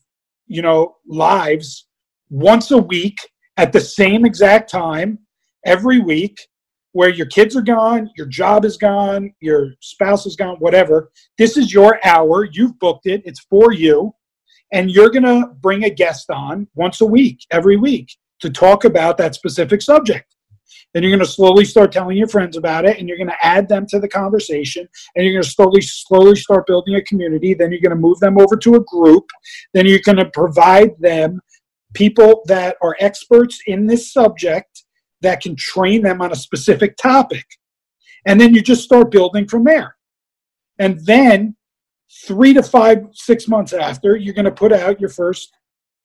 you 0.47 0.61
know 0.61 0.95
lives 1.07 1.86
once 2.29 2.71
a 2.71 2.77
week 2.77 3.17
at 3.57 3.71
the 3.71 3.79
same 3.79 4.25
exact 4.25 4.69
time 4.69 5.19
every 5.65 5.99
week 5.99 6.37
where 6.93 7.09
your 7.09 7.27
kids 7.27 7.55
are 7.55 7.61
gone, 7.61 8.09
your 8.17 8.27
job 8.27 8.65
is 8.65 8.77
gone, 8.77 9.31
your 9.39 9.73
spouse 9.81 10.25
is 10.25 10.35
gone, 10.35 10.55
whatever. 10.57 11.11
This 11.37 11.57
is 11.57 11.71
your 11.71 11.99
hour. 12.05 12.47
You've 12.51 12.79
booked 12.79 13.05
it. 13.05 13.21
It's 13.25 13.41
for 13.41 13.71
you. 13.71 14.13
And 14.73 14.89
you're 14.91 15.11
going 15.11 15.23
to 15.23 15.47
bring 15.61 15.83
a 15.83 15.89
guest 15.89 16.29
on 16.29 16.67
once 16.75 17.01
a 17.01 17.05
week, 17.05 17.39
every 17.51 17.77
week, 17.77 18.09
to 18.39 18.49
talk 18.49 18.83
about 18.83 19.17
that 19.17 19.35
specific 19.35 19.81
subject. 19.81 20.35
Then 20.93 21.03
you're 21.03 21.11
going 21.11 21.25
to 21.25 21.31
slowly 21.31 21.65
start 21.65 21.91
telling 21.91 22.17
your 22.17 22.27
friends 22.27 22.57
about 22.57 22.85
it, 22.85 22.97
and 22.97 23.07
you're 23.07 23.17
going 23.17 23.29
to 23.29 23.45
add 23.45 23.69
them 23.69 23.85
to 23.89 23.99
the 23.99 24.07
conversation, 24.07 24.87
and 25.15 25.23
you're 25.23 25.33
going 25.33 25.43
to 25.43 25.49
slowly, 25.49 25.81
slowly 25.81 26.35
start 26.35 26.65
building 26.65 26.95
a 26.95 27.01
community. 27.03 27.53
Then 27.53 27.71
you're 27.71 27.81
going 27.81 27.91
to 27.91 27.95
move 27.95 28.19
them 28.19 28.39
over 28.39 28.55
to 28.57 28.75
a 28.75 28.83
group. 28.83 29.25
Then 29.73 29.85
you're 29.85 29.99
going 30.03 30.17
to 30.17 30.29
provide 30.31 30.91
them 30.99 31.39
people 31.93 32.43
that 32.45 32.77
are 32.81 32.95
experts 32.99 33.59
in 33.65 33.87
this 33.87 34.11
subject 34.11 34.83
that 35.21 35.41
can 35.41 35.55
train 35.55 36.01
them 36.01 36.21
on 36.21 36.31
a 36.31 36.35
specific 36.35 36.95
topic. 36.97 37.45
And 38.25 38.39
then 38.39 38.53
you 38.53 38.61
just 38.61 38.83
start 38.83 39.11
building 39.11 39.47
from 39.47 39.63
there. 39.63 39.95
And 40.79 40.99
then 41.05 41.55
three 42.25 42.53
to 42.53 42.63
five, 42.63 42.99
six 43.13 43.47
months 43.47 43.73
after, 43.73 44.15
you're 44.15 44.33
going 44.33 44.45
to 44.45 44.51
put 44.51 44.71
out 44.71 44.99
your 44.99 45.09
first 45.09 45.49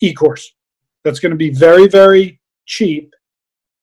e 0.00 0.14
course. 0.14 0.54
That's 1.04 1.20
going 1.20 1.30
to 1.30 1.36
be 1.36 1.50
very, 1.50 1.88
very 1.88 2.40
cheap 2.66 3.12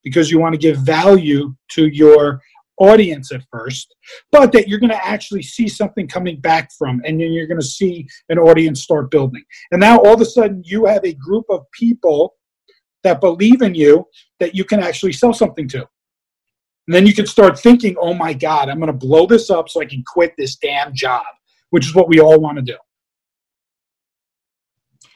because 0.04 0.32
you 0.32 0.40
want 0.40 0.54
to 0.54 0.60
give 0.60 0.78
value 0.78 1.54
to 1.72 1.88
your 1.88 2.42
audience 2.80 3.32
at 3.32 3.44
first, 3.52 3.96
but 4.32 4.52
that 4.52 4.68
you're 4.68 4.80
going 4.80 4.90
to 4.90 5.06
actually 5.06 5.44
see 5.44 5.68
something 5.68 6.08
coming 6.08 6.40
back 6.40 6.70
from, 6.78 7.02
and 7.06 7.20
then 7.20 7.32
you're 7.32 7.48
going 7.48 7.60
to 7.60 7.66
see 7.66 8.08
an 8.30 8.40
audience 8.40 8.82
start 8.84 9.12
building. 9.12 9.44
And 9.72 9.80
now 9.80 10.00
all 10.00 10.14
of 10.14 10.22
a 10.22 10.26
sudden, 10.26 10.64
you 10.66 10.86
have 10.86 11.04
a 11.06 11.14
group 11.14 11.46
of 11.50 11.66
people 11.72 12.36
that 13.04 13.22
believe 13.22 13.62
in 13.62 13.76
you 13.76 14.06
that 14.40 14.56
you 14.56 14.64
can 14.64 14.80
actually 14.82 15.14
sell 15.14 15.34
something 15.34 15.68
to. 15.70 15.80
And 16.88 16.96
then 16.96 17.06
you 17.06 17.14
can 17.14 17.28
start 17.28 17.60
thinking, 17.60 17.96
oh 18.02 18.14
my 18.14 18.34
God, 18.34 18.68
I'm 18.68 18.80
going 18.80 18.88
to 18.88 18.94
blow 18.94 19.28
this 19.28 19.50
up 19.50 19.70
so 19.70 19.80
I 19.80 19.86
can 19.86 20.04
quit 20.08 20.34
this 20.38 20.56
damn 20.56 20.94
job, 20.94 21.24
which 21.70 21.86
is 21.86 21.94
what 21.94 22.10
we 22.10 22.20
all 22.20 22.40
want 22.40 22.58
to 22.58 22.64
do. 22.64 22.78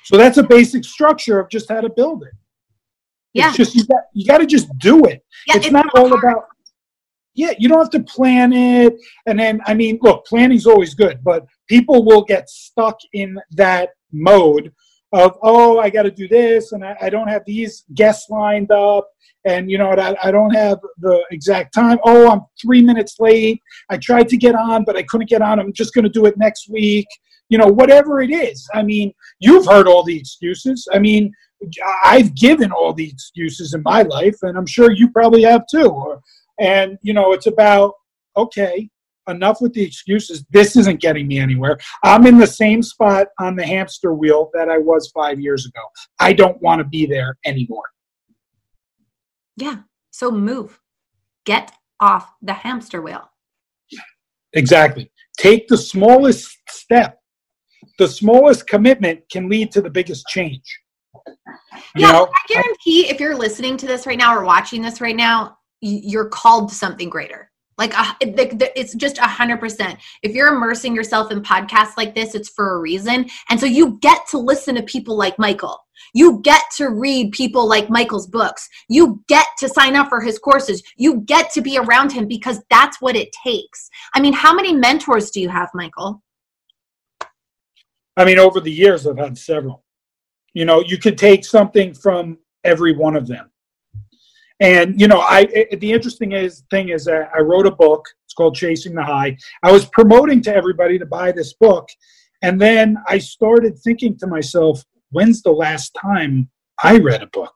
So 0.04 0.18
that's 0.18 0.38
a 0.38 0.44
basic 0.44 0.86
structure 0.86 1.40
of 1.40 1.50
just 1.50 1.70
how 1.70 1.82
to 1.82 1.90
build 1.90 2.24
it. 2.24 2.34
Yeah. 3.34 3.48
It's 3.48 3.58
just 3.58 3.76
you 3.76 3.86
got 3.86 4.04
you 4.14 4.28
got 4.28 4.38
to 4.38 4.46
just 4.46 4.68
do 4.78 5.04
it. 5.06 5.26
Yeah, 5.48 5.56
it's, 5.56 5.66
it's 5.66 5.74
not 5.74 5.88
all 5.96 6.14
about 6.14 6.44
yeah, 7.36 7.54
you 7.58 7.68
don't 7.68 7.80
have 7.80 7.90
to 7.92 8.12
plan 8.12 8.54
it. 8.54 8.96
And 9.26 9.40
then, 9.40 9.62
I 9.66 9.74
mean, 9.74 10.00
look, 10.02 10.26
planning's 10.26 10.68
always 10.68 10.94
good, 10.94 11.24
but 11.24 11.46
people 11.68 12.06
will 12.06 12.24
get 12.24 12.50
stuck 12.50 12.98
in 13.14 13.38
that 13.52 13.90
mode 14.12 14.72
of, 15.14 15.38
oh, 15.44 15.80
I 15.80 15.90
got 15.90 16.04
to 16.04 16.12
do 16.12 16.28
this, 16.28 16.72
and 16.72 16.84
I, 16.84 16.96
I, 17.02 17.10
don't 17.10 17.28
have 17.28 17.44
these 17.46 17.84
guests 17.94 18.32
lined 18.32 18.72
up, 18.72 19.08
and 19.46 19.70
you 19.70 19.78
know, 19.78 19.92
I, 19.92 20.16
I 20.24 20.32
don't 20.32 20.54
have 20.56 20.80
the 21.00 21.24
exact 21.30 21.74
time. 21.74 22.00
Oh, 22.04 22.32
I'm 22.32 22.42
three 22.60 22.82
minutes 22.82 23.18
late. 23.20 23.62
I 23.92 23.98
tried 23.98 24.28
to 24.30 24.38
get 24.38 24.56
on, 24.56 24.84
but 24.84 24.98
I 24.98 25.04
couldn't 25.04 25.30
get 25.30 25.44
on. 25.44 25.60
I'm 25.60 25.72
just 25.72 25.94
going 25.94 26.04
to 26.04 26.10
do 26.10 26.26
it 26.26 26.36
next 26.38 26.68
week. 26.68 27.06
You 27.50 27.60
know, 27.60 27.68
whatever 27.68 28.22
it 28.22 28.32
is. 28.32 28.68
I 28.74 28.82
mean, 28.82 29.14
you've 29.40 29.68
heard 29.68 29.88
all 29.88 30.04
the 30.04 30.18
excuses. 30.18 30.88
I 30.92 30.98
mean, 30.98 31.32
I've 32.04 32.34
given 32.34 32.72
all 32.72 32.94
the 32.94 33.08
excuses 33.08 33.76
in 33.76 33.84
my 33.84 34.02
life, 34.02 34.38
and 34.42 34.58
I'm 34.58 34.66
sure 34.66 34.92
you 34.92 35.12
probably 35.12 35.44
have 35.44 35.68
too. 35.70 35.90
Or, 35.90 36.22
and, 36.60 36.98
you 37.02 37.14
know, 37.14 37.34
it's 37.34 37.48
about, 37.48 37.94
okay, 38.38 38.90
enough 39.28 39.62
with 39.62 39.74
the 39.74 39.82
excuses. 39.82 40.46
This 40.52 40.76
isn't 40.76 41.00
getting 41.00 41.28
me 41.28 41.40
anywhere. 41.40 41.78
I'm 42.04 42.28
in 42.28 42.38
the 42.38 42.48
same 42.48 42.84
spot 42.84 43.28
on 43.40 43.56
the 43.56 43.66
hamster 43.66 44.14
wheel 44.14 44.50
that 44.54 44.70
I 44.70 44.78
was 44.78 45.12
five 45.14 45.40
years 45.40 45.66
ago. 45.66 45.82
I 46.20 46.34
don't 46.34 46.62
want 46.62 46.80
to 46.80 46.86
be 46.86 47.06
there 47.06 47.38
anymore. 47.46 47.86
Yeah. 49.56 49.78
So 50.12 50.32
move. 50.32 50.80
Get 51.46 51.72
off 52.00 52.34
the 52.42 52.54
hamster 52.54 53.02
wheel. 53.02 53.30
Exactly. 54.54 55.12
Take 55.38 55.68
the 55.68 55.78
smallest 55.78 56.58
step. 56.70 57.20
The 57.98 58.08
smallest 58.08 58.68
commitment 58.68 59.22
can 59.32 59.50
lead 59.50 59.72
to 59.72 59.82
the 59.82 59.90
biggest 59.90 60.28
change. 60.28 60.80
You 61.96 62.06
yeah, 62.06 62.12
know? 62.12 62.28
I 62.28 62.54
guarantee 62.54 63.10
if 63.10 63.20
you're 63.20 63.38
listening 63.38 63.78
to 63.78 63.86
this 63.86 64.06
right 64.06 64.18
now 64.18 64.36
or 64.36 64.44
watching 64.44 64.82
this 64.82 65.02
right 65.02 65.16
now, 65.16 65.58
you're 65.84 66.30
called 66.30 66.70
to 66.70 66.76
something 66.76 67.10
greater. 67.10 67.52
Like 67.78 67.98
uh, 68.00 68.14
it's 68.22 68.94
just 68.94 69.18
a 69.18 69.24
hundred 69.24 69.60
percent. 69.60 70.00
If 70.22 70.34
you're 70.34 70.54
immersing 70.54 70.96
yourself 70.96 71.32
in 71.32 71.42
podcasts 71.42 71.98
like 71.98 72.14
this 72.14 72.36
it's 72.36 72.50
for 72.50 72.76
a 72.76 72.80
reason. 72.80 73.30
And 73.50 73.60
so 73.60 73.66
you 73.66 73.98
get 74.02 74.28
to 74.30 74.38
listen 74.38 74.76
to 74.76 74.84
people 74.84 75.18
like 75.18 75.40
michael. 75.40 75.80
You 76.14 76.40
get 76.44 76.64
to 76.78 76.90
read 76.90 77.32
people 77.32 77.68
like 77.68 77.90
michael's 77.90 78.28
books. 78.28 78.70
You 78.90 79.24
get 79.28 79.48
to 79.60 79.70
sign 79.70 79.96
up 79.96 80.10
for 80.10 80.22
his 80.22 80.38
courses. 80.38 80.84
You 80.98 81.22
get 81.22 81.52
to 81.54 81.62
be 81.62 81.78
around 81.78 82.12
him 82.12 82.28
because 82.28 82.62
that's 82.70 83.02
what 83.02 83.16
it 83.16 83.36
takes. 83.44 83.90
I 84.14 84.22
mean 84.22 84.34
how 84.34 84.54
many 84.54 84.74
mentors 84.74 85.32
do 85.32 85.42
you 85.42 85.50
have 85.50 85.70
michael? 85.74 86.22
I 88.16 88.26
mean 88.26 88.38
over 88.38 88.60
the 88.60 88.72
years 88.72 89.08
i've 89.08 89.18
had 89.18 89.38
several. 89.38 89.84
You 90.54 90.66
know 90.66 90.84
you 90.86 91.00
could 91.00 91.18
take 91.18 91.44
something 91.44 91.96
from 91.96 92.38
every 92.64 92.96
one 92.96 93.16
of 93.16 93.26
them 93.28 93.50
and 94.64 95.00
you 95.00 95.08
know, 95.08 95.20
I 95.20 95.42
it, 95.52 95.80
the 95.82 95.92
interesting 95.92 96.32
is 96.32 96.64
thing 96.72 96.90
is 96.90 97.04
that 97.06 97.30
I 97.36 97.42
wrote 97.42 97.68
a 97.68 97.72
book. 97.72 98.06
It's 98.26 98.34
called 98.34 98.56
Chasing 98.56 98.96
the 98.96 99.04
High. 99.04 99.38
I 99.62 99.72
was 99.72 99.86
promoting 99.86 100.42
to 100.44 100.56
everybody 100.56 100.98
to 100.98 101.06
buy 101.06 101.34
this 101.34 101.54
book, 101.54 101.88
and 102.42 102.60
then 102.60 102.98
I 103.08 103.18
started 103.18 103.78
thinking 103.78 104.18
to 104.20 104.28
myself, 104.28 104.82
when's 105.12 105.42
the 105.42 105.52
last 105.52 105.96
time 106.02 106.50
I 106.82 106.98
read 106.98 107.22
a 107.22 107.28
book? 107.28 107.54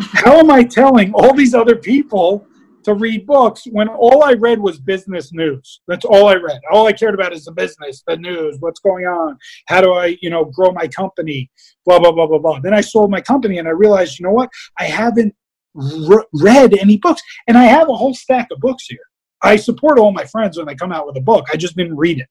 How 0.00 0.38
am 0.38 0.50
I 0.50 0.64
telling 0.64 1.12
all 1.12 1.34
these 1.34 1.54
other 1.54 1.76
people 1.76 2.46
to 2.84 2.94
read 2.94 3.26
books 3.26 3.62
when 3.70 3.88
all 3.88 4.24
I 4.24 4.32
read 4.32 4.58
was 4.58 4.78
business 4.78 5.32
news. 5.32 5.80
That's 5.86 6.04
all 6.04 6.26
I 6.28 6.34
read. 6.34 6.60
All 6.72 6.86
I 6.86 6.92
cared 6.92 7.14
about 7.14 7.32
is 7.32 7.44
the 7.44 7.52
business, 7.52 8.02
the 8.06 8.16
news, 8.16 8.56
what's 8.60 8.80
going 8.80 9.06
on, 9.06 9.38
how 9.68 9.80
do 9.80 9.92
I, 9.92 10.18
you 10.20 10.30
know, 10.30 10.46
grow 10.46 10.72
my 10.72 10.88
company, 10.88 11.50
blah 11.84 11.98
blah 11.98 12.12
blah 12.12 12.26
blah 12.26 12.38
blah. 12.38 12.60
Then 12.60 12.74
I 12.74 12.80
sold 12.80 13.10
my 13.10 13.20
company 13.20 13.58
and 13.58 13.68
I 13.68 13.72
realized, 13.72 14.18
you 14.18 14.24
know 14.24 14.32
what? 14.32 14.50
I 14.78 14.84
haven't 14.84 15.34
re- 15.74 16.24
read 16.32 16.78
any 16.78 16.98
books. 16.98 17.22
And 17.48 17.56
I 17.56 17.64
have 17.64 17.88
a 17.88 17.94
whole 17.94 18.14
stack 18.14 18.48
of 18.50 18.60
books 18.60 18.86
here. 18.88 18.98
I 19.42 19.56
support 19.56 19.98
all 19.98 20.12
my 20.12 20.24
friends 20.24 20.56
when 20.56 20.66
they 20.66 20.74
come 20.74 20.92
out 20.92 21.06
with 21.06 21.16
a 21.16 21.20
book. 21.20 21.46
I 21.52 21.56
just 21.56 21.76
didn't 21.76 21.96
read 21.96 22.20
it. 22.20 22.28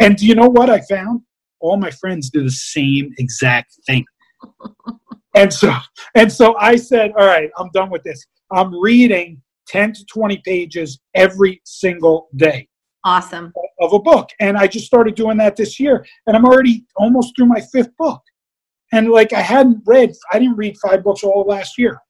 And 0.00 0.16
do 0.16 0.26
you 0.26 0.34
know 0.34 0.48
what 0.48 0.70
I 0.70 0.80
found? 0.80 1.22
All 1.60 1.76
my 1.76 1.90
friends 1.90 2.30
do 2.30 2.42
the 2.42 2.50
same 2.50 3.12
exact 3.18 3.74
thing. 3.86 4.04
and 5.34 5.52
so 5.52 5.72
and 6.14 6.32
so 6.32 6.56
I 6.58 6.76
said, 6.76 7.12
all 7.18 7.26
right, 7.26 7.50
I'm 7.58 7.70
done 7.72 7.90
with 7.90 8.02
this. 8.02 8.24
I'm 8.50 8.74
reading 8.80 9.40
10 9.68 9.92
to 9.94 10.04
20 10.06 10.38
pages 10.44 10.98
every 11.14 11.60
single 11.64 12.28
day. 12.36 12.68
Awesome. 13.04 13.52
Of 13.80 13.92
a 13.92 13.98
book. 13.98 14.28
And 14.40 14.56
I 14.56 14.66
just 14.66 14.86
started 14.86 15.14
doing 15.14 15.36
that 15.38 15.56
this 15.56 15.78
year. 15.78 16.04
And 16.26 16.36
I'm 16.36 16.44
already 16.44 16.84
almost 16.96 17.36
through 17.36 17.46
my 17.46 17.60
fifth 17.72 17.96
book. 17.96 18.20
And 18.92 19.10
like 19.10 19.32
I 19.32 19.40
hadn't 19.40 19.82
read, 19.86 20.12
I 20.32 20.38
didn't 20.38 20.56
read 20.56 20.76
five 20.78 21.04
books 21.04 21.22
all 21.22 21.44
last 21.46 21.78
year. 21.78 22.00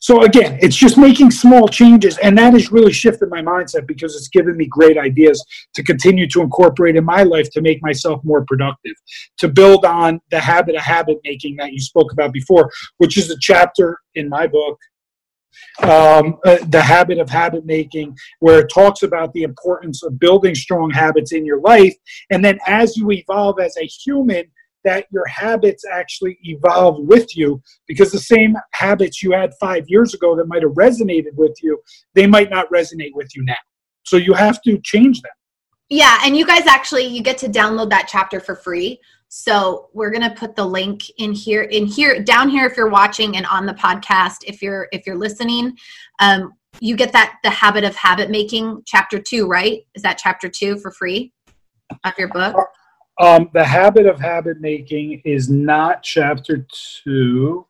So 0.00 0.22
again, 0.22 0.58
it's 0.60 0.76
just 0.76 0.96
making 0.98 1.30
small 1.30 1.68
changes, 1.68 2.18
and 2.18 2.36
that 2.38 2.52
has 2.54 2.72
really 2.72 2.92
shifted 2.92 3.28
my 3.30 3.42
mindset 3.42 3.86
because 3.86 4.16
it's 4.16 4.28
given 4.28 4.56
me 4.56 4.66
great 4.66 4.98
ideas 4.98 5.44
to 5.74 5.82
continue 5.82 6.28
to 6.28 6.40
incorporate 6.40 6.96
in 6.96 7.04
my 7.04 7.22
life 7.22 7.50
to 7.50 7.60
make 7.60 7.82
myself 7.82 8.22
more 8.24 8.44
productive, 8.46 8.94
to 9.38 9.48
build 9.48 9.84
on 9.84 10.20
the 10.30 10.40
habit 10.40 10.74
of 10.74 10.82
habit 10.82 11.18
making 11.24 11.56
that 11.56 11.72
you 11.72 11.80
spoke 11.80 12.12
about 12.12 12.32
before, 12.32 12.70
which 12.98 13.16
is 13.16 13.30
a 13.30 13.36
chapter 13.40 13.98
in 14.14 14.28
my 14.28 14.46
book. 14.46 14.78
Um, 15.82 16.38
uh, 16.44 16.58
the 16.68 16.80
habit 16.80 17.18
of 17.18 17.28
habit 17.28 17.66
making, 17.66 18.16
where 18.38 18.60
it 18.60 18.70
talks 18.72 19.02
about 19.02 19.32
the 19.32 19.42
importance 19.42 20.02
of 20.02 20.18
building 20.18 20.54
strong 20.54 20.90
habits 20.90 21.32
in 21.32 21.44
your 21.44 21.60
life. 21.60 21.94
And 22.30 22.44
then 22.44 22.58
as 22.66 22.96
you 22.96 23.10
evolve 23.10 23.58
as 23.60 23.76
a 23.76 23.84
human, 23.84 24.44
that 24.84 25.06
your 25.10 25.26
habits 25.26 25.84
actually 25.90 26.38
evolve 26.42 26.96
with 27.00 27.36
you 27.36 27.62
because 27.86 28.10
the 28.10 28.18
same 28.18 28.56
habits 28.72 29.22
you 29.22 29.32
had 29.32 29.52
five 29.60 29.84
years 29.88 30.14
ago 30.14 30.34
that 30.36 30.48
might 30.48 30.62
have 30.62 30.72
resonated 30.72 31.34
with 31.34 31.56
you, 31.62 31.80
they 32.14 32.26
might 32.26 32.50
not 32.50 32.70
resonate 32.72 33.12
with 33.14 33.34
you 33.36 33.44
now. 33.44 33.54
So 34.04 34.16
you 34.16 34.32
have 34.34 34.60
to 34.62 34.78
change 34.82 35.20
them. 35.20 35.32
Yeah, 35.88 36.20
and 36.24 36.36
you 36.36 36.46
guys 36.46 36.66
actually 36.66 37.06
you 37.06 37.22
get 37.22 37.36
to 37.38 37.48
download 37.48 37.90
that 37.90 38.08
chapter 38.08 38.40
for 38.40 38.54
free. 38.54 39.00
So 39.28 39.88
we're 39.92 40.10
gonna 40.10 40.34
put 40.34 40.56
the 40.56 40.64
link 40.64 41.02
in 41.18 41.32
here, 41.32 41.62
in 41.62 41.86
here, 41.86 42.22
down 42.22 42.48
here 42.48 42.66
if 42.66 42.76
you're 42.76 42.88
watching, 42.88 43.36
and 43.36 43.46
on 43.46 43.66
the 43.66 43.74
podcast 43.74 44.38
if 44.46 44.62
you're 44.62 44.88
if 44.92 45.06
you're 45.06 45.18
listening. 45.18 45.76
Um, 46.20 46.52
you 46.80 46.96
get 46.96 47.12
that 47.12 47.38
the 47.42 47.50
habit 47.50 47.84
of 47.84 47.96
habit 47.96 48.30
making 48.30 48.82
chapter 48.86 49.18
two, 49.18 49.46
right? 49.48 49.80
Is 49.94 50.02
that 50.02 50.18
chapter 50.18 50.48
two 50.48 50.78
for 50.78 50.92
free 50.92 51.32
of 52.04 52.12
your 52.18 52.28
book? 52.28 52.56
Um, 53.20 53.50
the 53.52 53.62
habit 53.62 54.06
of 54.06 54.18
habit 54.18 54.60
making 54.60 55.20
is 55.26 55.50
not 55.50 56.02
chapter 56.02 56.66
two. 57.04 57.66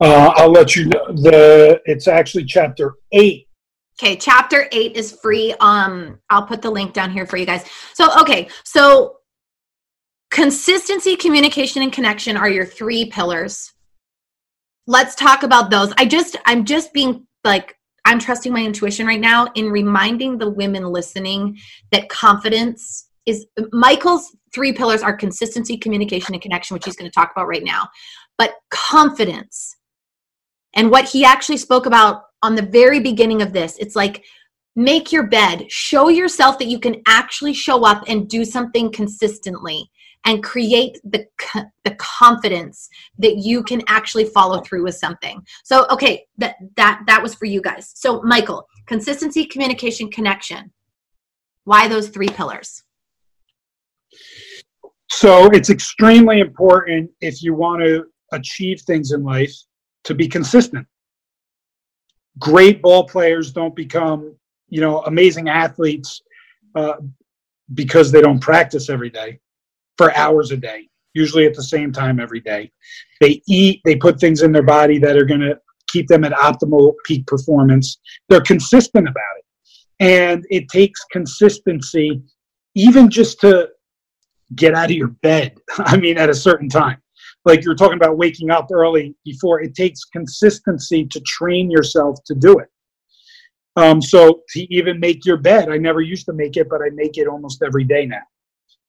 Uh, 0.00 0.32
I'll 0.34 0.50
let 0.50 0.74
you 0.74 0.86
know. 0.86 1.06
The 1.14 1.80
it's 1.84 2.08
actually 2.08 2.44
chapter 2.44 2.94
eight. 3.12 3.46
Okay, 3.98 4.16
chapter 4.16 4.68
eight 4.72 4.96
is 4.96 5.12
free. 5.12 5.54
Um, 5.60 6.18
I'll 6.28 6.44
put 6.44 6.60
the 6.60 6.70
link 6.70 6.92
down 6.92 7.10
here 7.10 7.24
for 7.24 7.36
you 7.36 7.46
guys. 7.46 7.64
So, 7.94 8.08
okay, 8.20 8.48
so 8.64 9.18
consistency, 10.30 11.16
communication, 11.16 11.82
and 11.82 11.92
connection 11.92 12.36
are 12.36 12.50
your 12.50 12.66
three 12.66 13.06
pillars. 13.06 13.72
Let's 14.86 15.14
talk 15.14 15.44
about 15.44 15.70
those. 15.70 15.94
I 15.96 16.04
just, 16.04 16.36
I'm 16.44 16.64
just 16.64 16.92
being 16.92 17.26
like 17.42 17.75
I'm 18.06 18.20
trusting 18.20 18.52
my 18.52 18.62
intuition 18.62 19.06
right 19.06 19.20
now 19.20 19.48
in 19.56 19.68
reminding 19.68 20.38
the 20.38 20.48
women 20.48 20.84
listening 20.84 21.58
that 21.90 22.08
confidence 22.08 23.08
is 23.26 23.46
Michael's 23.72 24.36
three 24.54 24.72
pillars 24.72 25.02
are 25.02 25.14
consistency, 25.14 25.76
communication, 25.76 26.32
and 26.32 26.40
connection, 26.40 26.74
which 26.74 26.84
he's 26.84 26.96
going 26.96 27.10
to 27.10 27.14
talk 27.14 27.32
about 27.32 27.48
right 27.48 27.64
now. 27.64 27.88
But 28.38 28.54
confidence 28.70 29.76
and 30.74 30.88
what 30.90 31.08
he 31.08 31.24
actually 31.24 31.56
spoke 31.56 31.86
about 31.86 32.22
on 32.42 32.54
the 32.54 32.62
very 32.62 33.00
beginning 33.00 33.42
of 33.42 33.52
this, 33.52 33.76
it's 33.78 33.96
like 33.96 34.24
make 34.76 35.10
your 35.10 35.26
bed, 35.26 35.66
show 35.68 36.08
yourself 36.08 36.60
that 36.60 36.68
you 36.68 36.78
can 36.78 37.02
actually 37.08 37.54
show 37.54 37.84
up 37.84 38.04
and 38.06 38.28
do 38.28 38.44
something 38.44 38.92
consistently 38.92 39.90
and 40.26 40.42
create 40.42 40.98
the 41.04 41.24
the 41.84 41.94
confidence 41.96 42.88
that 43.18 43.38
you 43.38 43.62
can 43.62 43.80
actually 43.86 44.24
follow 44.24 44.60
through 44.60 44.82
with 44.82 44.96
something. 44.96 45.40
So 45.64 45.86
okay, 45.88 46.26
that 46.36 46.56
that 46.76 47.02
that 47.06 47.22
was 47.22 47.34
for 47.34 47.46
you 47.46 47.62
guys. 47.62 47.92
So 47.94 48.20
Michael, 48.22 48.68
consistency, 48.86 49.46
communication, 49.46 50.10
connection. 50.10 50.72
Why 51.64 51.88
those 51.88 52.08
three 52.08 52.28
pillars? 52.28 52.82
So 55.08 55.46
it's 55.50 55.70
extremely 55.70 56.40
important 56.40 57.10
if 57.20 57.42
you 57.42 57.54
want 57.54 57.82
to 57.82 58.04
achieve 58.32 58.80
things 58.80 59.12
in 59.12 59.22
life 59.22 59.54
to 60.04 60.14
be 60.14 60.28
consistent. 60.28 60.86
Great 62.38 62.82
ball 62.82 63.04
players 63.04 63.52
don't 63.52 63.74
become, 63.74 64.36
you 64.68 64.80
know, 64.80 65.02
amazing 65.04 65.48
athletes 65.48 66.20
uh, 66.74 66.94
because 67.74 68.12
they 68.12 68.20
don't 68.20 68.40
practice 68.40 68.90
every 68.90 69.10
day 69.10 69.40
for 69.96 70.14
hours 70.16 70.50
a 70.50 70.56
day, 70.56 70.88
usually 71.14 71.46
at 71.46 71.54
the 71.54 71.62
same 71.62 71.92
time 71.92 72.20
every 72.20 72.40
day. 72.40 72.70
They 73.20 73.42
eat, 73.48 73.80
they 73.84 73.96
put 73.96 74.20
things 74.20 74.42
in 74.42 74.52
their 74.52 74.62
body 74.62 74.98
that 74.98 75.16
are 75.16 75.24
going 75.24 75.40
to 75.40 75.58
keep 75.88 76.08
them 76.08 76.24
at 76.24 76.32
optimal 76.32 76.94
peak 77.04 77.26
performance. 77.26 77.98
They're 78.28 78.40
consistent 78.40 79.08
about 79.08 79.22
it. 79.38 79.44
And 79.98 80.44
it 80.50 80.68
takes 80.68 81.00
consistency, 81.10 82.22
even 82.74 83.08
just 83.08 83.40
to 83.40 83.70
get 84.54 84.74
out 84.74 84.90
of 84.90 84.96
your 84.96 85.08
bed. 85.08 85.56
I 85.78 85.96
mean, 85.96 86.18
at 86.18 86.30
a 86.30 86.34
certain 86.34 86.68
time. 86.68 86.98
Like 87.44 87.64
you're 87.64 87.76
talking 87.76 87.96
about 87.96 88.18
waking 88.18 88.50
up 88.50 88.68
early 88.72 89.14
before, 89.24 89.60
it 89.60 89.74
takes 89.74 90.04
consistency 90.04 91.06
to 91.06 91.20
train 91.20 91.70
yourself 91.70 92.18
to 92.26 92.34
do 92.34 92.58
it. 92.58 92.68
Um, 93.76 94.02
so 94.02 94.42
to 94.50 94.74
even 94.74 94.98
make 94.98 95.24
your 95.24 95.36
bed, 95.36 95.68
I 95.70 95.76
never 95.76 96.00
used 96.00 96.26
to 96.26 96.32
make 96.32 96.56
it, 96.56 96.68
but 96.68 96.80
I 96.82 96.90
make 96.92 97.18
it 97.18 97.28
almost 97.28 97.62
every 97.62 97.84
day 97.84 98.04
now 98.04 98.22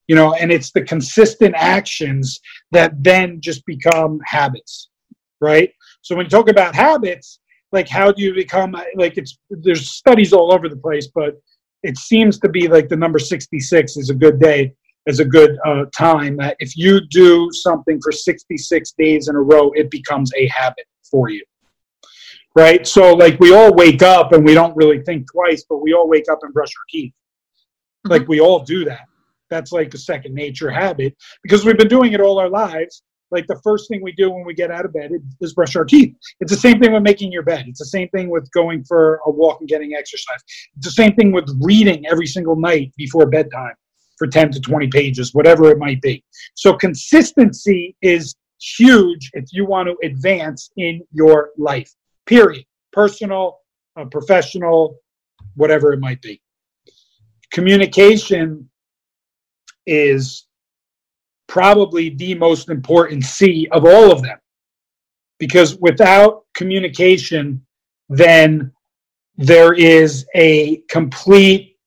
you 0.08 0.16
know 0.16 0.34
and 0.36 0.52
it's 0.52 0.72
the 0.72 0.82
consistent 0.82 1.54
actions 1.56 2.40
that 2.72 2.92
then 3.04 3.40
just 3.42 3.66
become 3.66 4.20
habits 4.26 4.90
right? 5.40 5.72
So 6.02 6.16
when 6.16 6.26
you 6.26 6.30
talk 6.30 6.50
about 6.50 6.76
habits 6.76 7.40
like 7.72 7.90
how 7.90 8.12
do 8.12 8.24
you 8.24 8.34
become 8.34 8.76
like 8.96 9.18
it's 9.18 9.38
there's 9.50 9.90
studies 9.90 10.34
all 10.34 10.54
over 10.54 10.70
the 10.70 10.78
place 10.78 11.10
but 11.14 11.36
it 11.84 11.98
seems 11.98 12.40
to 12.40 12.50
be 12.50 12.68
like 12.68 12.88
the 12.88 12.96
number 12.96 13.20
66 13.20 13.98
is 13.98 14.10
a 14.10 14.16
good 14.16 14.40
day 14.40 14.74
is 15.06 15.20
a 15.20 15.26
good 15.26 15.58
uh, 15.66 15.86
time 15.96 16.38
that 16.38 16.56
if 16.60 16.76
you 16.76 17.02
do 17.10 17.50
something 17.52 18.00
for 18.02 18.12
66 18.12 18.94
days 18.98 19.28
in 19.28 19.36
a 19.36 19.40
row 19.40 19.72
it 19.76 19.92
becomes 19.92 20.32
a 20.38 20.48
habit 20.48 20.86
for 21.10 21.30
you 21.30 21.44
right? 22.56 22.88
So 22.88 23.14
like 23.14 23.40
we 23.40 23.54
all 23.54 23.74
wake 23.74 24.02
up 24.02 24.32
and 24.32 24.44
we 24.44 24.54
don't 24.54 24.76
really 24.76 25.02
think 25.04 25.28
twice 25.32 25.66
but 25.70 25.80
we 25.80 25.94
all 25.94 26.08
wake 26.08 26.26
up 26.32 26.40
and 26.42 26.54
brush 26.54 26.70
our 26.70 26.86
teeth. 26.90 27.12
Mm-hmm. 27.12 28.12
like 28.12 28.28
we 28.30 28.40
all 28.40 28.64
do 28.64 28.86
that 28.86 29.08
that's 29.50 29.72
like 29.72 29.94
a 29.94 29.98
second 29.98 30.34
nature 30.34 30.70
habit 30.70 31.16
because 31.44 31.66
we've 31.66 31.78
been 31.78 31.88
doing 31.88 32.14
it 32.14 32.22
all 32.22 32.40
our 32.40 32.50
lives. 32.50 33.04
Like 33.30 33.46
the 33.48 33.60
first 33.62 33.90
thing 33.90 34.02
we 34.02 34.14
do 34.14 34.32
when 34.32 34.46
we 34.46 34.54
get 34.54 34.72
out 34.72 34.86
of 34.86 34.94
bed 34.94 35.12
is 35.42 35.54
brush 35.54 35.76
our 35.76 35.84
teeth. 35.84 36.16
It's 36.40 36.52
the 36.52 36.58
same 36.58 36.80
thing 36.80 36.94
with 36.94 37.04
making 37.04 37.32
your 37.32 37.44
bed. 37.44 37.66
It's 37.68 37.80
the 37.80 37.86
same 37.86 38.08
thing 38.10 38.30
with 38.30 38.50
going 38.52 38.86
for 38.86 39.20
a 39.26 39.30
walk 39.30 39.60
and 39.60 39.68
getting 39.68 39.96
exercise. 39.96 40.40
It's 40.78 40.86
the 40.86 40.92
same 40.92 41.14
thing 41.16 41.34
with 41.34 41.50
reading 41.62 42.06
every 42.08 42.28
single 42.28 42.56
night 42.56 42.94
before 42.96 43.26
bedtime 43.26 43.74
for 44.18 44.28
10 44.28 44.52
to 44.52 44.62
20 44.62 44.88
pages 44.88 45.34
whatever 45.34 45.70
it 45.70 45.78
might 45.78 46.02
be. 46.02 46.24
So 46.56 46.74
consistency 46.74 47.96
is 48.02 48.36
huge 48.60 49.30
if 49.34 49.46
you 49.52 49.66
want 49.66 49.88
to 49.90 50.08
advance 50.08 50.72
in 50.78 51.02
your 51.12 51.52
life 51.58 51.94
period. 52.26 52.66
Personal 52.92 53.60
uh, 53.96 54.06
professional 54.06 54.98
whatever 55.56 55.94
it 55.94 56.00
might 56.00 56.22
be. 56.22 56.42
Communication 57.52 58.70
is 59.88 60.46
probably 61.48 62.10
the 62.10 62.36
most 62.36 62.70
important 62.70 63.24
C 63.24 63.68
of 63.72 63.86
all 63.86 64.12
of 64.12 64.22
them. 64.22 64.38
Because 65.40 65.78
without 65.78 66.44
communication, 66.56 67.66
then 68.10 68.72
there 69.38 69.74
is 69.74 70.26
a 70.36 70.82
complete 70.90 71.78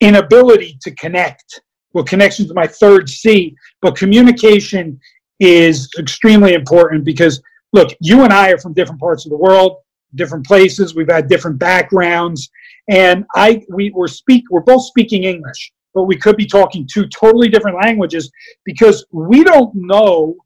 inability 0.00 0.78
to 0.82 0.90
connect. 0.92 1.60
Well, 1.92 2.04
connection 2.04 2.46
is 2.46 2.54
my 2.54 2.66
third 2.66 3.08
C, 3.08 3.54
but 3.82 3.96
communication 3.96 4.98
is 5.40 5.88
extremely 5.98 6.54
important 6.54 7.04
because 7.04 7.42
look, 7.72 7.94
you 8.00 8.22
and 8.22 8.32
I 8.32 8.50
are 8.50 8.58
from 8.58 8.74
different 8.74 9.00
parts 9.00 9.26
of 9.26 9.30
the 9.30 9.36
world, 9.36 9.78
different 10.14 10.46
places. 10.46 10.94
We've 10.94 11.10
had 11.10 11.28
different 11.28 11.58
backgrounds, 11.58 12.48
and 12.88 13.24
I 13.34 13.62
we 13.70 13.90
were 13.90 14.08
speak 14.08 14.44
we're 14.50 14.60
both 14.60 14.84
speaking 14.84 15.24
English 15.24 15.72
but 15.94 16.04
we 16.04 16.16
could 16.16 16.36
be 16.36 16.46
talking 16.46 16.86
two 16.90 17.06
totally 17.08 17.48
different 17.48 17.78
languages 17.82 18.30
because 18.64 19.04
we 19.12 19.42
don't 19.44 19.74
know 19.74 20.36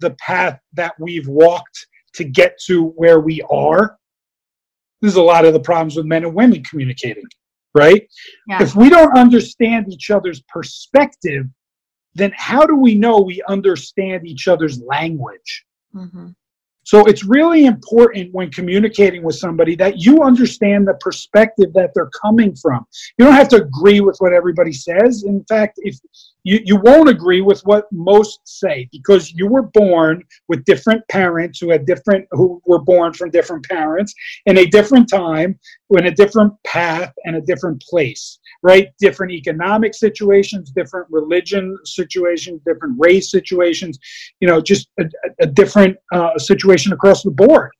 the 0.00 0.10
path 0.20 0.58
that 0.74 0.94
we've 0.98 1.28
walked 1.28 1.86
to 2.14 2.24
get 2.24 2.58
to 2.66 2.86
where 2.96 3.20
we 3.20 3.42
are. 3.50 3.96
There's 5.00 5.16
a 5.16 5.22
lot 5.22 5.44
of 5.44 5.52
the 5.52 5.60
problems 5.60 5.96
with 5.96 6.06
men 6.06 6.24
and 6.24 6.34
women 6.34 6.62
communicating, 6.64 7.26
right? 7.74 8.08
Yeah. 8.48 8.62
If 8.62 8.74
we 8.74 8.90
don't 8.90 9.16
understand 9.16 9.92
each 9.92 10.10
other's 10.10 10.42
perspective, 10.48 11.46
then 12.14 12.32
how 12.36 12.66
do 12.66 12.74
we 12.74 12.94
know 12.94 13.20
we 13.20 13.42
understand 13.48 14.26
each 14.26 14.48
other's 14.48 14.80
language? 14.80 15.64
Mm-hmm. 15.94 16.28
So 16.88 17.04
it's 17.04 17.22
really 17.22 17.66
important 17.66 18.32
when 18.32 18.50
communicating 18.50 19.22
with 19.22 19.36
somebody 19.36 19.76
that 19.76 19.98
you 19.98 20.22
understand 20.22 20.88
the 20.88 20.94
perspective 20.94 21.70
that 21.74 21.90
they're 21.94 22.08
coming 22.18 22.56
from. 22.56 22.86
You 23.18 23.26
don't 23.26 23.34
have 23.34 23.50
to 23.50 23.56
agree 23.56 24.00
with 24.00 24.16
what 24.20 24.32
everybody 24.32 24.72
says. 24.72 25.24
In 25.24 25.44
fact, 25.44 25.78
if 25.82 25.98
you, 26.48 26.60
you 26.64 26.76
won't 26.76 27.10
agree 27.10 27.42
with 27.42 27.60
what 27.66 27.84
most 27.92 28.40
say 28.44 28.88
because 28.90 29.32
you 29.32 29.46
were 29.46 29.62
born 29.62 30.24
with 30.48 30.64
different 30.64 31.06
parents 31.08 31.58
who 31.58 31.70
had 31.70 31.84
different 31.84 32.26
who 32.30 32.62
were 32.64 32.78
born 32.78 33.12
from 33.12 33.30
different 33.30 33.62
parents 33.66 34.14
in 34.46 34.56
a 34.58 34.66
different 34.66 35.08
time 35.10 35.58
in 35.90 36.06
a 36.06 36.10
different 36.10 36.52
path 36.64 37.12
and 37.24 37.36
a 37.36 37.40
different 37.42 37.82
place 37.82 38.38
right? 38.62 38.88
Different 38.98 39.32
economic 39.32 39.94
situations 39.94 40.70
different 40.70 41.06
religion 41.10 41.76
situations 41.84 42.62
different 42.66 42.94
race 42.98 43.30
situations 43.30 43.98
you 44.40 44.48
know 44.48 44.60
just 44.60 44.88
a, 45.00 45.04
a 45.40 45.46
different 45.46 45.96
uh, 46.12 46.38
situation 46.38 46.92
across 46.94 47.22
the 47.22 47.30
board. 47.30 47.70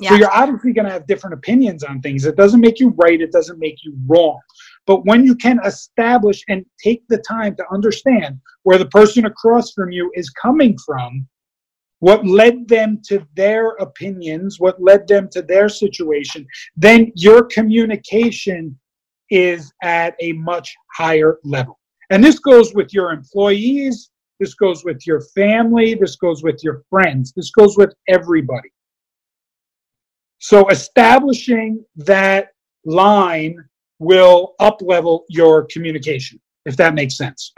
Yeah. 0.00 0.10
so 0.10 0.16
you're 0.16 0.32
obviously 0.32 0.72
going 0.72 0.86
to 0.86 0.92
have 0.92 1.06
different 1.06 1.34
opinions 1.34 1.84
on 1.84 2.00
things. 2.00 2.24
It 2.26 2.36
doesn't 2.36 2.60
make 2.60 2.80
you 2.80 2.88
right. 2.96 3.20
It 3.20 3.30
doesn't 3.30 3.60
make 3.60 3.84
you 3.84 3.96
wrong 4.08 4.40
but 4.86 5.04
when 5.06 5.24
you 5.24 5.34
can 5.34 5.58
establish 5.64 6.42
and 6.48 6.64
take 6.82 7.02
the 7.08 7.18
time 7.18 7.56
to 7.56 7.64
understand 7.72 8.38
where 8.64 8.78
the 8.78 8.86
person 8.86 9.24
across 9.24 9.72
from 9.72 9.90
you 9.90 10.10
is 10.14 10.30
coming 10.30 10.76
from, 10.84 11.26
what 12.00 12.26
led 12.26 12.68
them 12.68 13.00
to 13.06 13.26
their 13.34 13.68
opinions, 13.80 14.60
what 14.60 14.82
led 14.82 15.08
them 15.08 15.28
to 15.30 15.40
their 15.40 15.68
situation, 15.68 16.46
then 16.76 17.10
your 17.16 17.44
communication 17.44 18.78
is 19.30 19.72
at 19.82 20.14
a 20.20 20.32
much 20.32 20.74
higher 20.94 21.38
level. 21.44 21.78
And 22.10 22.22
this 22.22 22.38
goes 22.38 22.74
with 22.74 22.92
your 22.92 23.10
employees, 23.12 24.10
this 24.38 24.54
goes 24.54 24.84
with 24.84 25.06
your 25.06 25.22
family, 25.34 25.94
this 25.94 26.16
goes 26.16 26.42
with 26.42 26.62
your 26.62 26.82
friends, 26.90 27.32
this 27.34 27.50
goes 27.50 27.78
with 27.78 27.94
everybody. 28.08 28.70
So 30.38 30.68
establishing 30.68 31.82
that 31.96 32.48
line 32.84 33.56
will 34.04 34.54
uplevel 34.60 35.20
your 35.28 35.66
communication, 35.72 36.40
if 36.64 36.76
that 36.76 36.94
makes 36.94 37.16
sense. 37.16 37.52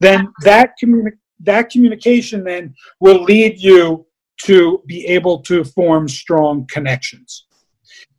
Then 0.00 0.28
that 0.42 0.72
communi- 0.82 1.18
that 1.40 1.70
communication 1.70 2.44
then 2.44 2.74
will 3.00 3.22
lead 3.22 3.60
you 3.60 4.06
to 4.42 4.82
be 4.86 5.06
able 5.06 5.40
to 5.40 5.64
form 5.64 6.08
strong 6.08 6.66
connections. 6.70 7.46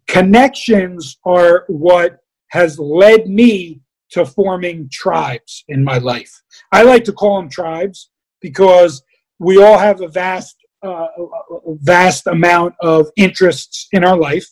Connections 0.08 1.18
are 1.26 1.66
what 1.68 2.20
has 2.50 2.80
led 2.80 3.28
me 3.28 3.82
to 4.12 4.26
forming 4.26 4.88
tribes 4.92 5.64
in 5.68 5.84
my 5.84 5.98
life. 5.98 6.32
I 6.72 6.84
like 6.84 7.04
to 7.06 7.14
call 7.14 7.38
them 7.38 7.50
tribes 7.50 8.12
because 8.42 9.04
we 9.40 9.62
all 9.62 9.78
have 9.78 10.02
a 10.02 10.08
vast, 10.08 10.56
uh, 10.84 11.08
vast 11.82 12.28
amount 12.28 12.76
of 12.82 13.10
interests 13.18 13.88
in 13.92 14.06
our 14.06 14.18
life, 14.18 14.48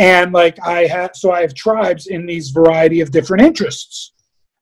and 0.00 0.32
like 0.32 0.58
I 0.64 0.86
have, 0.86 1.10
so 1.14 1.30
I 1.30 1.42
have 1.42 1.52
tribes 1.52 2.06
in 2.06 2.24
these 2.24 2.48
variety 2.48 3.02
of 3.02 3.10
different 3.10 3.42
interests, 3.44 4.14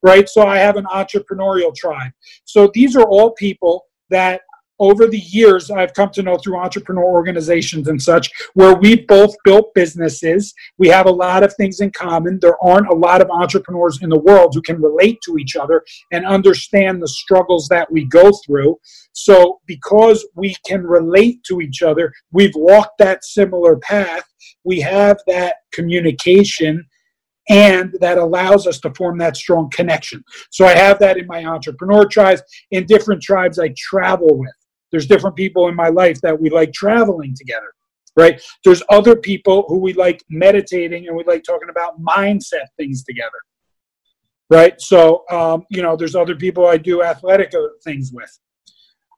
right? 0.03 0.29
So 0.29 0.42
I 0.42 0.59
have 0.59 0.77
an 0.77 0.87
entrepreneurial 0.87 1.72
tribe. 1.72 2.11
So 2.44 2.72
these 2.74 2.96
are 2.96 3.05
all 3.05 3.31
people 3.31 3.85
that 4.11 4.40
over 4.79 5.07
the 5.07 5.19
years 5.19 5.71
I've 5.71 5.95
come 5.95 6.11
to 6.11 6.23
know 6.23 6.38
through 6.38 6.59
entrepreneur 6.59 7.05
organizations 7.05 7.88
and 7.88 8.01
such, 8.01 8.31
where 8.55 8.75
we've 8.77 9.07
both 9.07 9.35
built 9.45 9.73
businesses. 9.75 10.55
We 10.79 10.88
have 10.88 11.07
a 11.07 11.11
lot 11.11 11.43
of 11.43 11.55
things 11.55 11.81
in 11.81 11.91
common. 11.93 12.38
There 12.41 12.62
aren't 12.62 12.88
a 12.88 12.95
lot 12.95 13.21
of 13.21 13.31
entrepreneurs 13.31 14.01
in 14.03 14.09
the 14.09 14.19
world 14.19 14.53
who 14.55 14.62
can 14.62 14.81
relate 14.81 15.19
to 15.25 15.38
each 15.38 15.57
other 15.57 15.85
and 16.12 16.27
understand 16.27 17.03
the 17.03 17.09
struggles 17.09 17.69
that 17.69 17.91
we 17.91 18.05
go 18.05 18.31
through. 18.47 18.77
So, 19.12 19.61
because 19.67 20.27
we 20.35 20.55
can 20.67 20.85
relate 20.85 21.43
to 21.45 21.61
each 21.61 21.83
other, 21.83 22.12
we've 22.33 22.55
walked 22.55 22.99
that 22.99 23.25
similar 23.25 23.77
path. 23.77 24.25
We 24.64 24.81
have 24.81 25.19
that 25.27 25.57
communication 25.73 26.87
and 27.49 27.95
that 28.01 28.19
allows 28.19 28.67
us 28.67 28.79
to 28.81 28.93
form 28.95 29.19
that 29.19 29.37
strong 29.37 29.71
connection. 29.71 30.23
So 30.51 30.67
I 30.67 30.75
have 30.75 30.99
that 30.99 31.17
in 31.17 31.27
my 31.27 31.45
entrepreneur 31.45 32.07
tribes, 32.07 32.43
in 32.71 32.85
different 32.87 33.23
tribes 33.23 33.59
I 33.59 33.73
travel 33.77 34.38
with. 34.38 34.53
There's 34.90 35.07
different 35.07 35.37
people 35.37 35.68
in 35.68 35.74
my 35.74 35.88
life 35.88 36.20
that 36.22 36.38
we 36.38 36.51
like 36.51 36.72
traveling 36.72 37.35
together, 37.37 37.72
right? 38.16 38.40
There's 38.64 38.83
other 38.90 39.16
people 39.16 39.64
who 39.68 39.79
we 39.79 39.92
like 39.92 40.22
meditating 40.29 41.09
and 41.09 41.16
we 41.16 41.24
like 41.24 41.44
talking 41.44 41.68
about 41.70 42.01
mindset 42.01 42.66
things 42.77 43.05
together, 43.05 43.38
right? 44.51 44.81
So, 44.81 45.24
um, 45.31 45.64
you 45.70 45.83
know, 45.83 45.96
there's 45.96 46.14
other 46.14 46.37
people 46.37 46.66
I 46.66 46.77
do 46.77 47.03
athletic 47.03 47.53
things 47.85 48.12
with. 48.12 48.38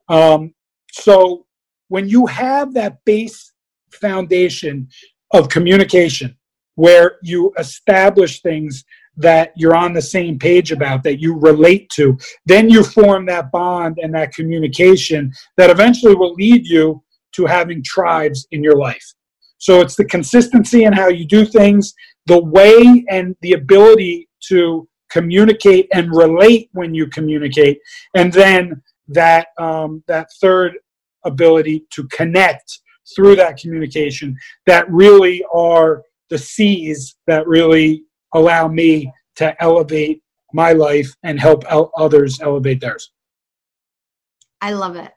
Um, 0.08 0.54
so, 0.92 1.46
when 1.88 2.08
you 2.08 2.26
have 2.26 2.72
that 2.74 2.98
base 3.04 3.52
foundation 3.92 4.88
of 5.32 5.48
communication 5.48 6.36
where 6.76 7.18
you 7.22 7.52
establish 7.58 8.40
things 8.42 8.84
that 9.16 9.52
you're 9.56 9.76
on 9.76 9.92
the 9.92 10.02
same 10.02 10.38
page 10.38 10.72
about, 10.72 11.02
that 11.02 11.20
you 11.20 11.36
relate 11.38 11.90
to. 11.90 12.16
Then 12.46 12.70
you 12.70 12.82
form 12.82 13.26
that 13.26 13.50
bond 13.50 13.98
and 14.02 14.14
that 14.14 14.32
communication 14.32 15.32
that 15.56 15.70
eventually 15.70 16.14
will 16.14 16.34
lead 16.34 16.66
you 16.66 17.02
to 17.32 17.46
having 17.46 17.82
tribes 17.82 18.46
in 18.50 18.62
your 18.62 18.76
life. 18.76 19.04
So 19.58 19.80
it's 19.80 19.94
the 19.94 20.06
consistency 20.06 20.84
in 20.84 20.92
how 20.92 21.08
you 21.08 21.26
do 21.26 21.44
things, 21.44 21.92
the 22.26 22.42
way 22.42 23.04
and 23.08 23.36
the 23.42 23.52
ability 23.52 24.28
to 24.48 24.88
communicate 25.10 25.88
and 25.92 26.10
relate 26.10 26.70
when 26.72 26.94
you 26.94 27.06
communicate, 27.08 27.78
and 28.14 28.32
then 28.32 28.80
that 29.08 29.48
um, 29.58 30.02
that 30.06 30.28
third 30.40 30.72
ability 31.24 31.84
to 31.90 32.06
connect 32.08 32.80
through 33.14 33.36
that 33.36 33.58
communication 33.58 34.36
that 34.66 34.90
really 34.90 35.44
are 35.52 36.02
the 36.30 36.38
C's 36.38 37.16
that 37.26 37.46
really 37.46 38.04
allow 38.34 38.68
me 38.68 39.12
to 39.36 39.62
elevate 39.62 40.22
my 40.52 40.72
life 40.72 41.14
and 41.22 41.38
help 41.38 41.64
others 41.96 42.40
elevate 42.40 42.80
theirs. 42.80 43.12
I 44.60 44.72
love 44.72 44.96
it. 44.96 45.12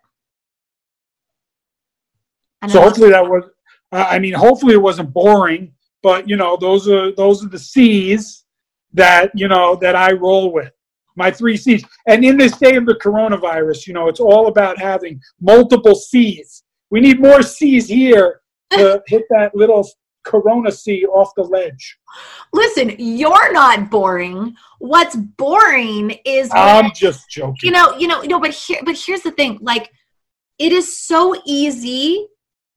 so 2.70 2.82
hopefully 2.82 3.10
that 3.10 3.26
was 3.26 3.44
I 3.92 4.20
mean 4.20 4.34
hopefully 4.34 4.74
it 4.74 4.82
wasn't 4.82 5.14
boring, 5.14 5.74
but 6.02 6.28
you 6.28 6.36
know 6.36 6.58
those 6.58 6.88
are 6.88 7.12
those 7.12 7.44
are 7.44 7.50
the 7.50 7.60
C's 7.60 8.46
that 8.94 9.32
you 9.36 9.48
know 9.48 9.76
that 9.76 9.96
I 9.96 10.14
roll 10.14 10.54
with. 10.54 10.72
My 11.16 11.30
three 11.30 11.58
C's. 11.58 11.84
And 12.08 12.26
in 12.26 12.38
this 12.38 12.58
day 12.58 12.76
of 12.76 12.86
the 12.86 12.96
coronavirus, 12.96 13.86
you 13.86 13.94
know, 13.94 14.08
it's 14.08 14.20
all 14.20 14.48
about 14.48 14.80
having 14.80 15.22
multiple 15.40 15.94
C's. 15.94 16.64
We 16.90 17.02
need 17.02 17.20
more 17.20 17.44
C's 17.44 17.88
here 17.88 18.42
to 18.72 19.02
hit 19.08 19.24
that 19.30 19.56
little 19.56 19.88
Corona 20.24 20.72
C 20.72 21.06
off 21.06 21.32
the 21.36 21.44
ledge. 21.44 21.98
Listen, 22.54 22.96
you're 22.98 23.52
not 23.52 23.90
boring. 23.90 24.56
What's 24.80 25.16
boring 25.16 26.18
is 26.26 26.50
I'm 26.54 26.92
just 26.94 27.30
joking. 27.30 27.56
You 27.64 27.72
know, 27.72 27.98
you 27.98 28.08
know, 28.08 28.22
you 28.22 28.30
know, 28.30 28.40
but 28.40 28.52
here 28.52 28.80
but 28.84 28.98
here's 28.98 29.22
the 29.22 29.32
thing, 29.32 29.60
like 29.62 29.92
it 30.60 30.72
is 30.72 30.98
so 30.98 31.36
easy 31.46 32.28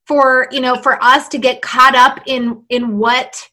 for, 0.05 0.47
you 0.51 0.61
know, 0.61 0.81
for 0.81 1.03
us 1.03 1.27
to 1.29 1.37
get 1.37 1.61
caught 1.61 1.95
up 1.95 2.21
in 2.25 2.63
in 2.69 2.97
what 2.97 3.47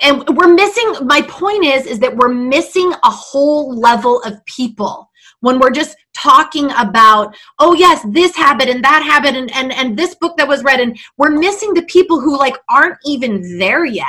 and 0.00 0.24
we're 0.36 0.54
missing 0.54 0.94
my 1.02 1.22
point 1.22 1.64
is 1.64 1.86
is 1.86 1.98
that 1.98 2.16
we're 2.16 2.32
missing 2.32 2.92
a 3.02 3.10
whole 3.10 3.76
level 3.78 4.22
of 4.22 4.44
people 4.46 5.10
when 5.40 5.58
we're 5.58 5.70
just 5.70 5.96
talking 6.14 6.70
about 6.78 7.36
oh 7.58 7.74
yes 7.74 8.04
this 8.10 8.34
habit 8.34 8.68
and 8.68 8.82
that 8.82 9.02
habit 9.02 9.36
and 9.36 9.54
and, 9.54 9.72
and 9.72 9.96
this 9.96 10.14
book 10.14 10.36
that 10.36 10.48
was 10.48 10.62
read 10.64 10.80
and 10.80 10.98
we're 11.18 11.30
missing 11.30 11.74
the 11.74 11.82
people 11.82 12.20
who 12.20 12.38
like 12.38 12.56
aren't 12.70 12.98
even 13.04 13.58
there 13.58 13.84
yet. 13.84 14.06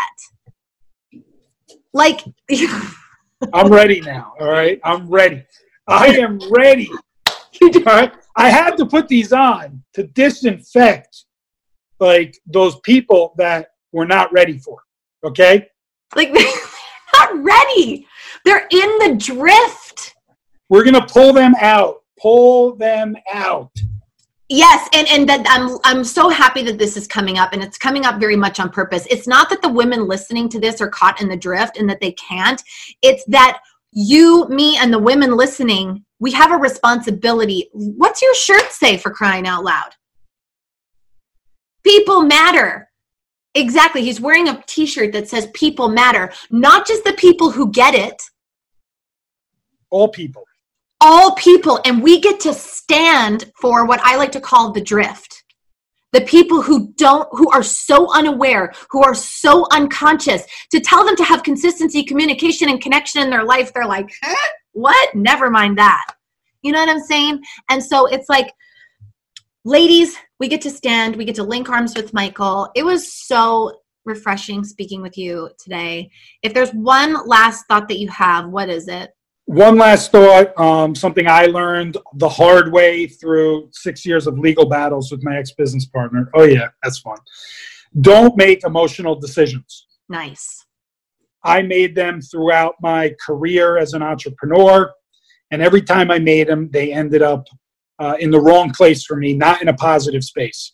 Like 1.94 2.22
i'm 3.54 3.72
ready 3.72 4.02
now 4.02 4.34
all 4.40 4.52
right? 4.52 4.80
I'm 4.84 5.08
ready. 5.10 5.44
I 5.88 6.08
am 6.18 6.40
ready. 6.52 6.90
All 7.62 7.70
right 7.86 8.14
i 8.36 8.50
had 8.50 8.78
to 8.78 8.86
put 8.86 9.08
these 9.08 9.34
on 9.34 9.84
to 9.92 10.04
disinfect 10.04 11.26
like 12.00 12.38
those 12.46 12.80
people 12.82 13.34
that 13.38 13.70
we're 13.92 14.06
not 14.06 14.32
ready 14.32 14.60
for 14.60 14.78
okay? 15.24 15.68
Like 16.16 16.34
they're 16.34 16.54
not 17.14 17.44
ready. 17.44 18.08
They're 18.46 18.68
in 18.72 18.98
the 19.00 19.16
drift 19.18 20.16
we're 20.70 20.84
going 20.84 20.94
to 20.94 21.06
pull 21.06 21.34
them 21.34 21.54
out. 21.60 22.04
Pull 22.20 22.76
them 22.76 23.16
out. 23.32 23.72
Yes, 24.50 24.88
and 24.94 25.08
and 25.10 25.28
that 25.28 25.46
I'm 25.50 25.78
I'm 25.84 26.04
so 26.06 26.30
happy 26.30 26.64
that 26.64 26.78
this 26.80 26.96
is 26.96 27.06
coming 27.06 27.38
up, 27.38 27.52
and 27.52 27.62
it's 27.62 27.78
coming 27.78 28.06
up 28.06 28.18
very 28.18 28.38
much 28.38 28.62
on 28.62 28.70
purpose. 28.70 29.06
It's 29.10 29.28
not 29.28 29.50
that 29.50 29.62
the 29.62 29.70
women 29.70 30.08
listening 30.08 30.48
to 30.50 30.60
this 30.60 30.80
are 30.80 30.88
caught 30.88 31.22
in 31.22 31.28
the 31.28 31.36
drift 31.36 31.78
and 31.78 31.90
that 31.90 32.00
they 32.00 32.14
can't. 32.14 32.62
It's 33.02 33.26
that 33.26 33.60
you, 33.92 34.48
me, 34.48 34.78
and 34.78 34.94
the 34.94 35.00
women 35.00 35.36
listening, 35.36 36.06
we 36.20 36.32
have 36.32 36.54
a 36.54 36.58
responsibility. 36.58 37.70
What's 37.74 38.22
your 38.22 38.34
shirt 38.36 38.72
say 38.72 38.98
for 38.98 39.12
crying 39.12 39.48
out 39.48 39.66
loud? 39.66 39.90
People 41.84 42.22
matter. 42.22 42.90
Exactly. 43.54 44.02
He's 44.02 44.22
wearing 44.22 44.48
a 44.48 44.64
t-shirt 44.68 45.12
that 45.14 45.28
says 45.28 45.48
people 45.54 45.90
matter, 45.90 46.32
not 46.52 46.88
just 46.88 47.04
the 47.04 47.14
people 47.14 47.50
who 47.50 47.72
get 47.72 47.96
it. 47.96 48.22
All 49.90 50.08
people 50.08 50.44
all 51.02 51.36
people 51.36 51.80
and 51.86 52.02
we 52.02 52.20
get 52.20 52.40
to 52.40 52.54
stand 52.54 53.52
for 53.60 53.86
what 53.86 54.00
i 54.02 54.16
like 54.16 54.32
to 54.32 54.42
call 54.42 54.72
the 54.72 54.82
drift. 54.82 55.44
The 56.14 56.22
people 56.22 56.62
who 56.62 56.94
don't 56.94 57.28
who 57.32 57.52
are 57.52 57.62
so 57.62 58.12
unaware 58.14 58.74
who 58.90 59.04
are 59.04 59.14
so 59.14 59.68
unconscious 59.72 60.44
to 60.72 60.80
tell 60.80 61.06
them 61.06 61.16
to 61.18 61.24
have 61.24 61.44
consistency 61.44 62.04
communication 62.04 62.70
and 62.70 62.82
connection 62.82 63.22
in 63.22 63.30
their 63.30 63.44
life 63.44 63.74
they're 63.74 63.86
like 63.86 64.10
huh? 64.24 64.50
what? 64.72 65.16
Never 65.16 65.50
mind 65.50 65.78
that. 65.78 66.06
You 66.62 66.72
know 66.72 66.80
what 66.80 66.90
i'm 66.90 67.02
saying? 67.02 67.44
And 67.70 67.84
so 67.84 68.08
it's 68.08 68.30
like 68.30 68.52
ladies 69.66 70.16
we 70.40 70.48
get 70.48 70.62
to 70.62 70.72
stand 70.72 71.16
we 71.16 71.26
get 71.26 71.36
to 71.36 71.44
link 71.44 71.70
arms 71.70 71.94
with 71.96 72.14
michael. 72.14 72.70
It 72.74 72.84
was 72.84 73.14
so 73.14 73.80
refreshing 74.06 74.64
speaking 74.64 75.02
with 75.02 75.18
you 75.18 75.50
today. 75.60 76.10
If 76.42 76.54
there's 76.54 76.72
one 76.72 77.28
last 77.28 77.66
thought 77.68 77.90
that 77.90 78.00
you 78.00 78.08
have 78.10 78.48
what 78.48 78.70
is 78.70 78.88
it 78.88 79.12
one 79.48 79.78
last 79.78 80.12
thought 80.12 80.58
um, 80.60 80.94
something 80.94 81.26
i 81.26 81.46
learned 81.46 81.98
the 82.16 82.28
hard 82.28 82.72
way 82.72 83.08
through 83.08 83.70
six 83.72 84.06
years 84.06 84.28
of 84.28 84.38
legal 84.38 84.68
battles 84.68 85.10
with 85.10 85.24
my 85.24 85.38
ex-business 85.38 85.86
partner. 85.86 86.30
Oh 86.36 86.44
yeah 86.44 86.68
that's 86.84 87.00
fun. 87.00 87.18
Don't 88.02 88.36
make 88.36 88.64
emotional 88.66 89.16
decisions. 89.16 89.88
Nice. 90.10 90.66
I 91.44 91.62
made 91.62 91.96
them 91.96 92.22
throughout 92.22 92.76
my 92.82 93.16
career 93.26 93.78
as 93.78 93.94
an 93.94 94.04
entrepreneur 94.04 94.92
and 95.52 95.62
every 95.62 95.82
time 95.82 96.12
i 96.12 96.20
made 96.20 96.48
them 96.48 96.70
they 96.72 96.92
ended 96.92 97.22
up 97.22 97.46
uh, 98.00 98.16
in 98.20 98.30
the 98.30 98.40
wrong 98.40 98.72
place 98.72 99.06
for 99.06 99.16
me 99.16 99.34
not 99.34 99.62
in 99.62 99.70
a 99.70 99.74
positive 99.76 100.26
space. 100.26 100.74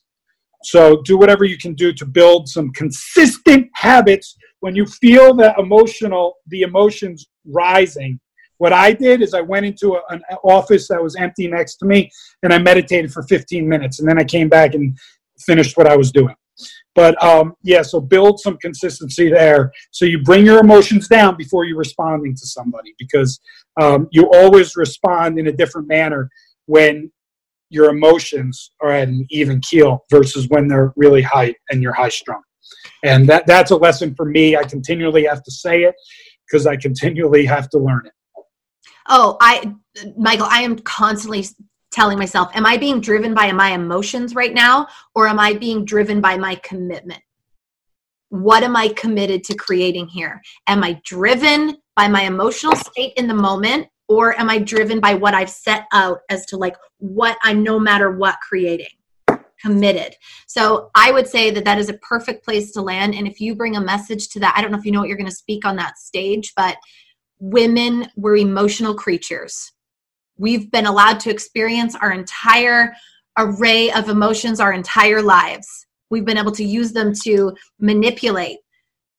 So 0.63 1.03
do 1.03 1.15
whatever 1.15 1.45
you 1.45 1.59
can 1.59 1.75
do 1.75 1.93
to 1.93 2.05
build 2.05 2.49
some 2.49 2.71
consistent 2.71 3.67
habits. 3.75 4.35
When 4.61 4.75
you 4.75 4.87
feel 4.87 5.35
that 5.35 5.59
emotional 5.59 6.37
the 6.47 6.61
emotions 6.61 7.27
rising 7.45 8.19
What 8.57 8.73
I 8.73 8.93
did 8.93 9.21
is 9.21 9.33
I 9.33 9.41
went 9.41 9.65
into 9.65 9.95
a, 9.95 10.01
an 10.09 10.21
office 10.43 10.87
that 10.87 11.01
was 11.01 11.15
empty 11.15 11.47
next 11.47 11.75
to 11.77 11.85
me 11.85 12.11
and 12.43 12.53
I 12.53 12.57
meditated 12.57 13.11
for 13.11 13.23
15 13.23 13.67
minutes. 13.67 13.99
And 13.99 14.07
then 14.07 14.19
I 14.19 14.23
came 14.23 14.49
back 14.49 14.73
and 14.73 14.97
finished 15.39 15.77
what 15.77 15.87
I 15.87 15.95
was 15.95 16.11
doing. 16.11 16.35
But 16.95 17.21
um, 17.23 17.55
yeah, 17.63 17.81
so 17.81 17.99
build 17.99 18.39
some 18.39 18.57
consistency 18.57 19.29
there. 19.29 19.71
So 19.91 20.05
you 20.05 20.21
bring 20.21 20.45
your 20.45 20.59
emotions 20.59 21.07
down 21.07 21.35
before 21.35 21.65
you're 21.65 21.77
responding 21.77 22.35
to 22.35 22.45
somebody 22.45 22.93
because 22.99 23.39
um, 23.81 24.07
you 24.11 24.29
always 24.31 24.75
respond 24.75 25.39
in 25.39 25.47
a 25.47 25.51
different 25.51 25.87
manner 25.87 26.29
when 26.67 27.11
your 27.69 27.89
emotions 27.89 28.71
are 28.81 28.91
at 28.91 29.07
an 29.07 29.25
even 29.31 29.59
keel 29.61 30.05
versus 30.11 30.47
when 30.49 30.67
they're 30.67 30.93
really 30.95 31.23
high 31.23 31.55
and 31.71 31.81
you're 31.81 31.93
high 31.93 32.09
strung. 32.09 32.41
And 33.03 33.27
that, 33.27 33.47
that's 33.47 33.71
a 33.71 33.75
lesson 33.75 34.13
for 34.13 34.25
me. 34.25 34.55
I 34.55 34.63
continually 34.63 35.25
have 35.25 35.43
to 35.43 35.51
say 35.51 35.83
it 35.83 35.95
because 36.45 36.67
I 36.67 36.75
continually 36.75 37.45
have 37.45 37.69
to 37.71 37.79
learn 37.79 38.03
it. 38.05 38.13
Oh, 39.07 39.37
I, 39.41 39.73
Michael, 40.17 40.47
I 40.49 40.61
am 40.61 40.79
constantly 40.79 41.45
telling 41.91 42.17
myself, 42.17 42.49
am 42.55 42.65
I 42.65 42.77
being 42.77 42.99
driven 42.99 43.33
by 43.33 43.51
my 43.51 43.71
emotions 43.71 44.35
right 44.35 44.53
now 44.53 44.87
or 45.15 45.27
am 45.27 45.39
I 45.39 45.53
being 45.53 45.85
driven 45.85 46.19
by 46.19 46.37
my 46.37 46.55
commitment? 46.55 47.21
What 48.29 48.63
am 48.63 48.75
I 48.75 48.87
committed 48.89 49.43
to 49.45 49.55
creating 49.55 50.07
here? 50.07 50.41
Am 50.67 50.83
I 50.83 50.99
driven 51.05 51.77
by 51.95 52.07
my 52.07 52.23
emotional 52.23 52.75
state 52.75 53.13
in 53.15 53.27
the 53.27 53.33
moment 53.33 53.87
or 54.07 54.37
am 54.39 54.49
I 54.49 54.57
driven 54.57 54.99
by 54.99 55.13
what 55.13 55.35
I've 55.35 55.51
set 55.51 55.85
out 55.93 56.21
as 56.29 56.45
to 56.47 56.57
like 56.57 56.75
what 56.97 57.37
I'm 57.43 57.61
no 57.61 57.79
matter 57.79 58.11
what 58.11 58.37
creating? 58.41 58.87
Committed. 59.61 60.15
So 60.47 60.89
I 60.95 61.11
would 61.11 61.27
say 61.27 61.51
that 61.51 61.63
that 61.63 61.77
is 61.77 61.89
a 61.89 61.97
perfect 61.99 62.43
place 62.43 62.71
to 62.71 62.81
land. 62.81 63.13
And 63.13 63.27
if 63.27 63.39
you 63.39 63.55
bring 63.55 63.75
a 63.75 63.81
message 63.81 64.29
to 64.29 64.39
that, 64.39 64.55
I 64.57 64.61
don't 64.61 64.71
know 64.71 64.77
if 64.79 64.85
you 64.85 64.91
know 64.91 64.99
what 64.99 65.07
you're 65.07 65.17
going 65.17 65.29
to 65.29 65.35
speak 65.35 65.63
on 65.63 65.75
that 65.77 65.97
stage, 65.97 66.53
but 66.55 66.75
women 67.43 68.07
were 68.15 68.35
emotional 68.35 68.93
creatures 68.93 69.73
We've 70.37 70.71
been 70.71 70.87
allowed 70.87 71.19
to 71.21 71.29
experience 71.29 71.95
our 71.95 72.11
entire 72.11 72.93
array 73.37 73.91
of 73.91 74.09
emotions 74.09 74.59
our 74.59 74.73
entire 74.73 75.21
lives. 75.21 75.67
We've 76.09 76.25
been 76.25 76.37
able 76.37 76.51
to 76.53 76.63
use 76.63 76.91
them 76.91 77.13
to 77.23 77.55
manipulate 77.79 78.59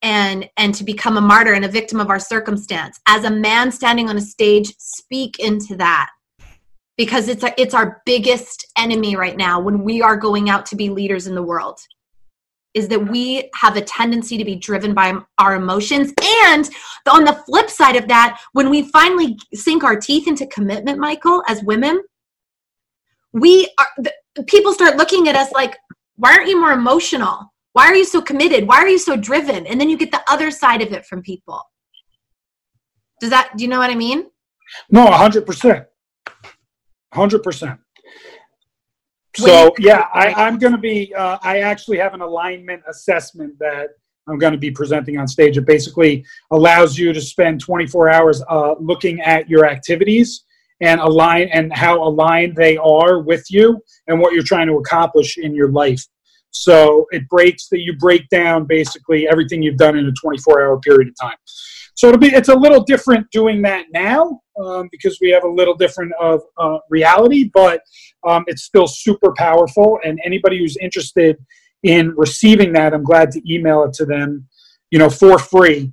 and 0.02 0.48
and 0.56 0.74
to 0.74 0.84
become 0.84 1.16
a 1.16 1.20
martyr 1.20 1.54
and 1.54 1.64
a 1.64 1.68
victim 1.68 2.00
of 2.00 2.10
our 2.10 2.18
circumstance. 2.18 3.00
As 3.06 3.24
a 3.24 3.30
man 3.30 3.72
standing 3.72 4.08
on 4.08 4.16
a 4.16 4.20
stage, 4.20 4.74
speak 4.78 5.38
into 5.38 5.76
that. 5.76 6.10
Because 6.96 7.28
it's 7.28 7.42
a, 7.42 7.60
it's 7.60 7.74
our 7.74 8.02
biggest 8.06 8.66
enemy 8.78 9.16
right 9.16 9.36
now 9.36 9.60
when 9.60 9.82
we 9.82 10.00
are 10.00 10.16
going 10.16 10.48
out 10.48 10.64
to 10.66 10.76
be 10.76 10.90
leaders 10.90 11.26
in 11.26 11.34
the 11.34 11.42
world 11.42 11.80
is 12.74 12.88
that 12.88 13.08
we 13.08 13.50
have 13.54 13.76
a 13.76 13.80
tendency 13.80 14.36
to 14.36 14.44
be 14.44 14.56
driven 14.56 14.92
by 14.94 15.16
our 15.38 15.54
emotions. 15.54 16.12
And 16.46 16.68
on 17.08 17.24
the 17.24 17.40
flip 17.46 17.70
side 17.70 17.96
of 17.96 18.08
that, 18.08 18.40
when 18.52 18.68
we 18.68 18.82
finally 18.90 19.38
sink 19.54 19.84
our 19.84 19.96
teeth 19.96 20.26
into 20.26 20.46
commitment, 20.48 20.98
Michael, 20.98 21.42
as 21.48 21.62
women, 21.62 22.02
we 23.32 23.72
are, 23.78 23.86
the, 23.98 24.12
people 24.46 24.72
start 24.72 24.96
looking 24.96 25.28
at 25.28 25.36
us 25.36 25.52
like, 25.52 25.76
why 26.16 26.32
aren't 26.34 26.48
you 26.48 26.60
more 26.60 26.72
emotional? 26.72 27.52
Why 27.72 27.86
are 27.86 27.94
you 27.94 28.04
so 28.04 28.20
committed? 28.20 28.68
Why 28.68 28.76
are 28.76 28.88
you 28.88 28.98
so 28.98 29.16
driven? 29.16 29.66
And 29.66 29.80
then 29.80 29.88
you 29.88 29.96
get 29.96 30.12
the 30.12 30.22
other 30.28 30.50
side 30.50 30.82
of 30.82 30.92
it 30.92 31.06
from 31.06 31.22
people. 31.22 31.60
Does 33.20 33.30
that, 33.30 33.52
do 33.56 33.64
you 33.64 33.70
know 33.70 33.78
what 33.78 33.90
I 33.90 33.94
mean? 33.94 34.26
No, 34.90 35.06
100%. 35.06 35.86
100%. 37.14 37.78
So 39.36 39.72
yeah, 39.78 40.06
I, 40.14 40.32
I'm 40.34 40.58
going 40.58 40.72
to 40.72 40.78
be. 40.78 41.12
Uh, 41.14 41.38
I 41.42 41.60
actually 41.60 41.98
have 41.98 42.14
an 42.14 42.20
alignment 42.20 42.82
assessment 42.88 43.58
that 43.58 43.88
I'm 44.28 44.38
going 44.38 44.52
to 44.52 44.58
be 44.58 44.70
presenting 44.70 45.18
on 45.18 45.28
stage. 45.28 45.58
It 45.58 45.66
basically 45.66 46.24
allows 46.50 46.96
you 46.96 47.12
to 47.12 47.20
spend 47.20 47.60
24 47.60 48.10
hours 48.10 48.42
uh, 48.48 48.74
looking 48.78 49.20
at 49.20 49.48
your 49.48 49.66
activities 49.66 50.44
and 50.80 51.00
align 51.00 51.48
and 51.52 51.72
how 51.72 52.02
aligned 52.02 52.56
they 52.56 52.76
are 52.76 53.20
with 53.20 53.44
you 53.50 53.80
and 54.06 54.20
what 54.20 54.32
you're 54.32 54.44
trying 54.44 54.66
to 54.68 54.74
accomplish 54.74 55.36
in 55.38 55.54
your 55.54 55.70
life. 55.70 56.04
So 56.50 57.06
it 57.10 57.28
breaks 57.28 57.68
that 57.68 57.80
you 57.80 57.96
break 57.96 58.28
down 58.28 58.66
basically 58.66 59.28
everything 59.28 59.62
you've 59.62 59.76
done 59.76 59.98
in 59.98 60.06
a 60.06 60.12
24 60.12 60.62
hour 60.62 60.78
period 60.80 61.08
of 61.08 61.14
time. 61.20 61.36
So 61.94 62.08
it'll 62.08 62.20
be 62.20 62.28
it's 62.28 62.48
a 62.48 62.54
little 62.54 62.82
different 62.82 63.30
doing 63.30 63.62
that 63.62 63.86
now 63.92 64.40
um, 64.62 64.88
because 64.90 65.18
we 65.20 65.30
have 65.30 65.44
a 65.44 65.48
little 65.48 65.74
different 65.74 66.12
of 66.20 66.42
uh, 66.58 66.78
reality, 66.90 67.50
but 67.52 67.80
um, 68.26 68.44
it's 68.46 68.64
still 68.64 68.86
super 68.86 69.32
powerful. 69.36 69.98
And 70.04 70.20
anybody 70.24 70.58
who's 70.58 70.76
interested 70.78 71.36
in 71.82 72.14
receiving 72.16 72.72
that, 72.72 72.94
I'm 72.94 73.04
glad 73.04 73.30
to 73.32 73.52
email 73.52 73.84
it 73.84 73.92
to 73.94 74.06
them, 74.06 74.46
you 74.90 74.98
know, 74.98 75.10
for 75.10 75.38
free 75.38 75.92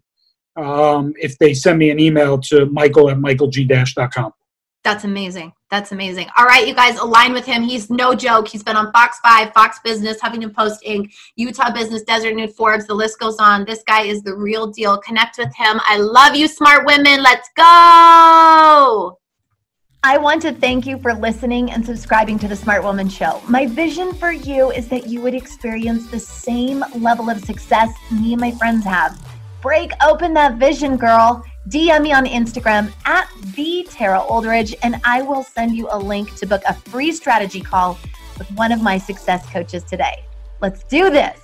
um, 0.58 1.13
if 1.19 1.38
they 1.38 1.54
send 1.54 1.80
me 1.80 1.89
an 1.89 2.00
email 2.00 2.38
to 2.38 2.65
michael 2.67 3.10
at 3.10 3.17
michaelg-.com. 3.17 4.34
That's 4.84 5.04
amazing. 5.04 5.54
That's 5.70 5.91
amazing. 5.91 6.28
All 6.38 6.46
right, 6.46 6.67
you 6.67 6.74
guys 6.74 6.98
align 6.98 7.34
with 7.34 7.46
him. 7.46 7.62
He's 7.62 7.89
no 7.91 8.15
joke. 8.15 8.48
He's 8.48 8.63
been 8.63 8.76
on 8.76 8.91
Fox 8.91 9.20
5, 9.20 9.54
Fox 9.54 9.80
Business, 9.84 10.20
Huffington 10.20 10.54
Post 10.54 10.84
Inc., 10.84 11.13
Utah 11.36 11.72
Business, 11.72 12.02
Deseret 12.02 12.36
News, 12.36 12.56
Forbes. 12.56 12.88
The 12.88 12.94
list 12.94 13.20
goes 13.20 13.38
on. 13.38 13.63
This 13.63 13.84
guy 13.86 14.02
is 14.02 14.24
the 14.24 14.36
real 14.36 14.67
deal. 14.67 14.98
Connect 14.98 15.38
with 15.38 15.56
him. 15.56 15.80
I 15.86 15.98
love 15.98 16.36
you, 16.36 16.48
smart 16.48 16.86
women. 16.86 17.22
Let's 17.22 17.48
go. 17.56 19.20
I 20.04 20.17
want 20.17 20.41
to 20.41 20.52
thank 20.52 20.88
you 20.88 20.98
for 20.98 21.13
listening 21.13 21.70
and 21.70 21.86
subscribing 21.86 22.39
to 22.39 22.48
the 22.48 22.56
Smart 22.56 22.84
Woman 22.84 23.08
Show. 23.08 23.39
My 23.48 23.67
vision 23.67 24.13
for 24.13 24.32
you 24.32 24.72
is 24.72 24.88
that 24.88 25.06
you 25.06 25.22
would 25.22 25.36
experience 25.36 26.10
the 26.10 26.20
same 26.20 26.84
level 26.96 27.30
of 27.30 27.46
success 27.46 27.89
me 28.10 28.34
and 28.34 28.41
my 28.41 28.50
friends 28.50 28.84
have. 28.84 29.22
Break 29.62 29.91
open 30.04 30.34
that 30.34 30.56
vision, 30.56 30.98
girl. 30.98 31.46
DM 31.69 32.02
me 32.02 32.12
on 32.12 32.26
Instagram 32.26 32.91
at 33.06 33.30
the 33.56 33.88
Tara 33.89 34.19
Oldridge, 34.19 34.74
and 34.82 35.00
I 35.04 35.21
will 35.21 35.43
send 35.43 35.76
you 35.76 35.88
a 35.91 35.97
link 35.97 36.36
to 36.38 36.47
book 36.47 36.63
a 36.67 36.74
free 36.74 37.12
strategy 37.12 37.62
call 37.62 38.00
with 38.38 38.50
one 38.54 38.71
of 38.71 38.82
my 38.82 38.97
success 38.97 39.45
coaches 39.47 39.84
today. 39.84 40.26
Let's 40.60 40.84
do 40.84 41.10
this. 41.10 41.40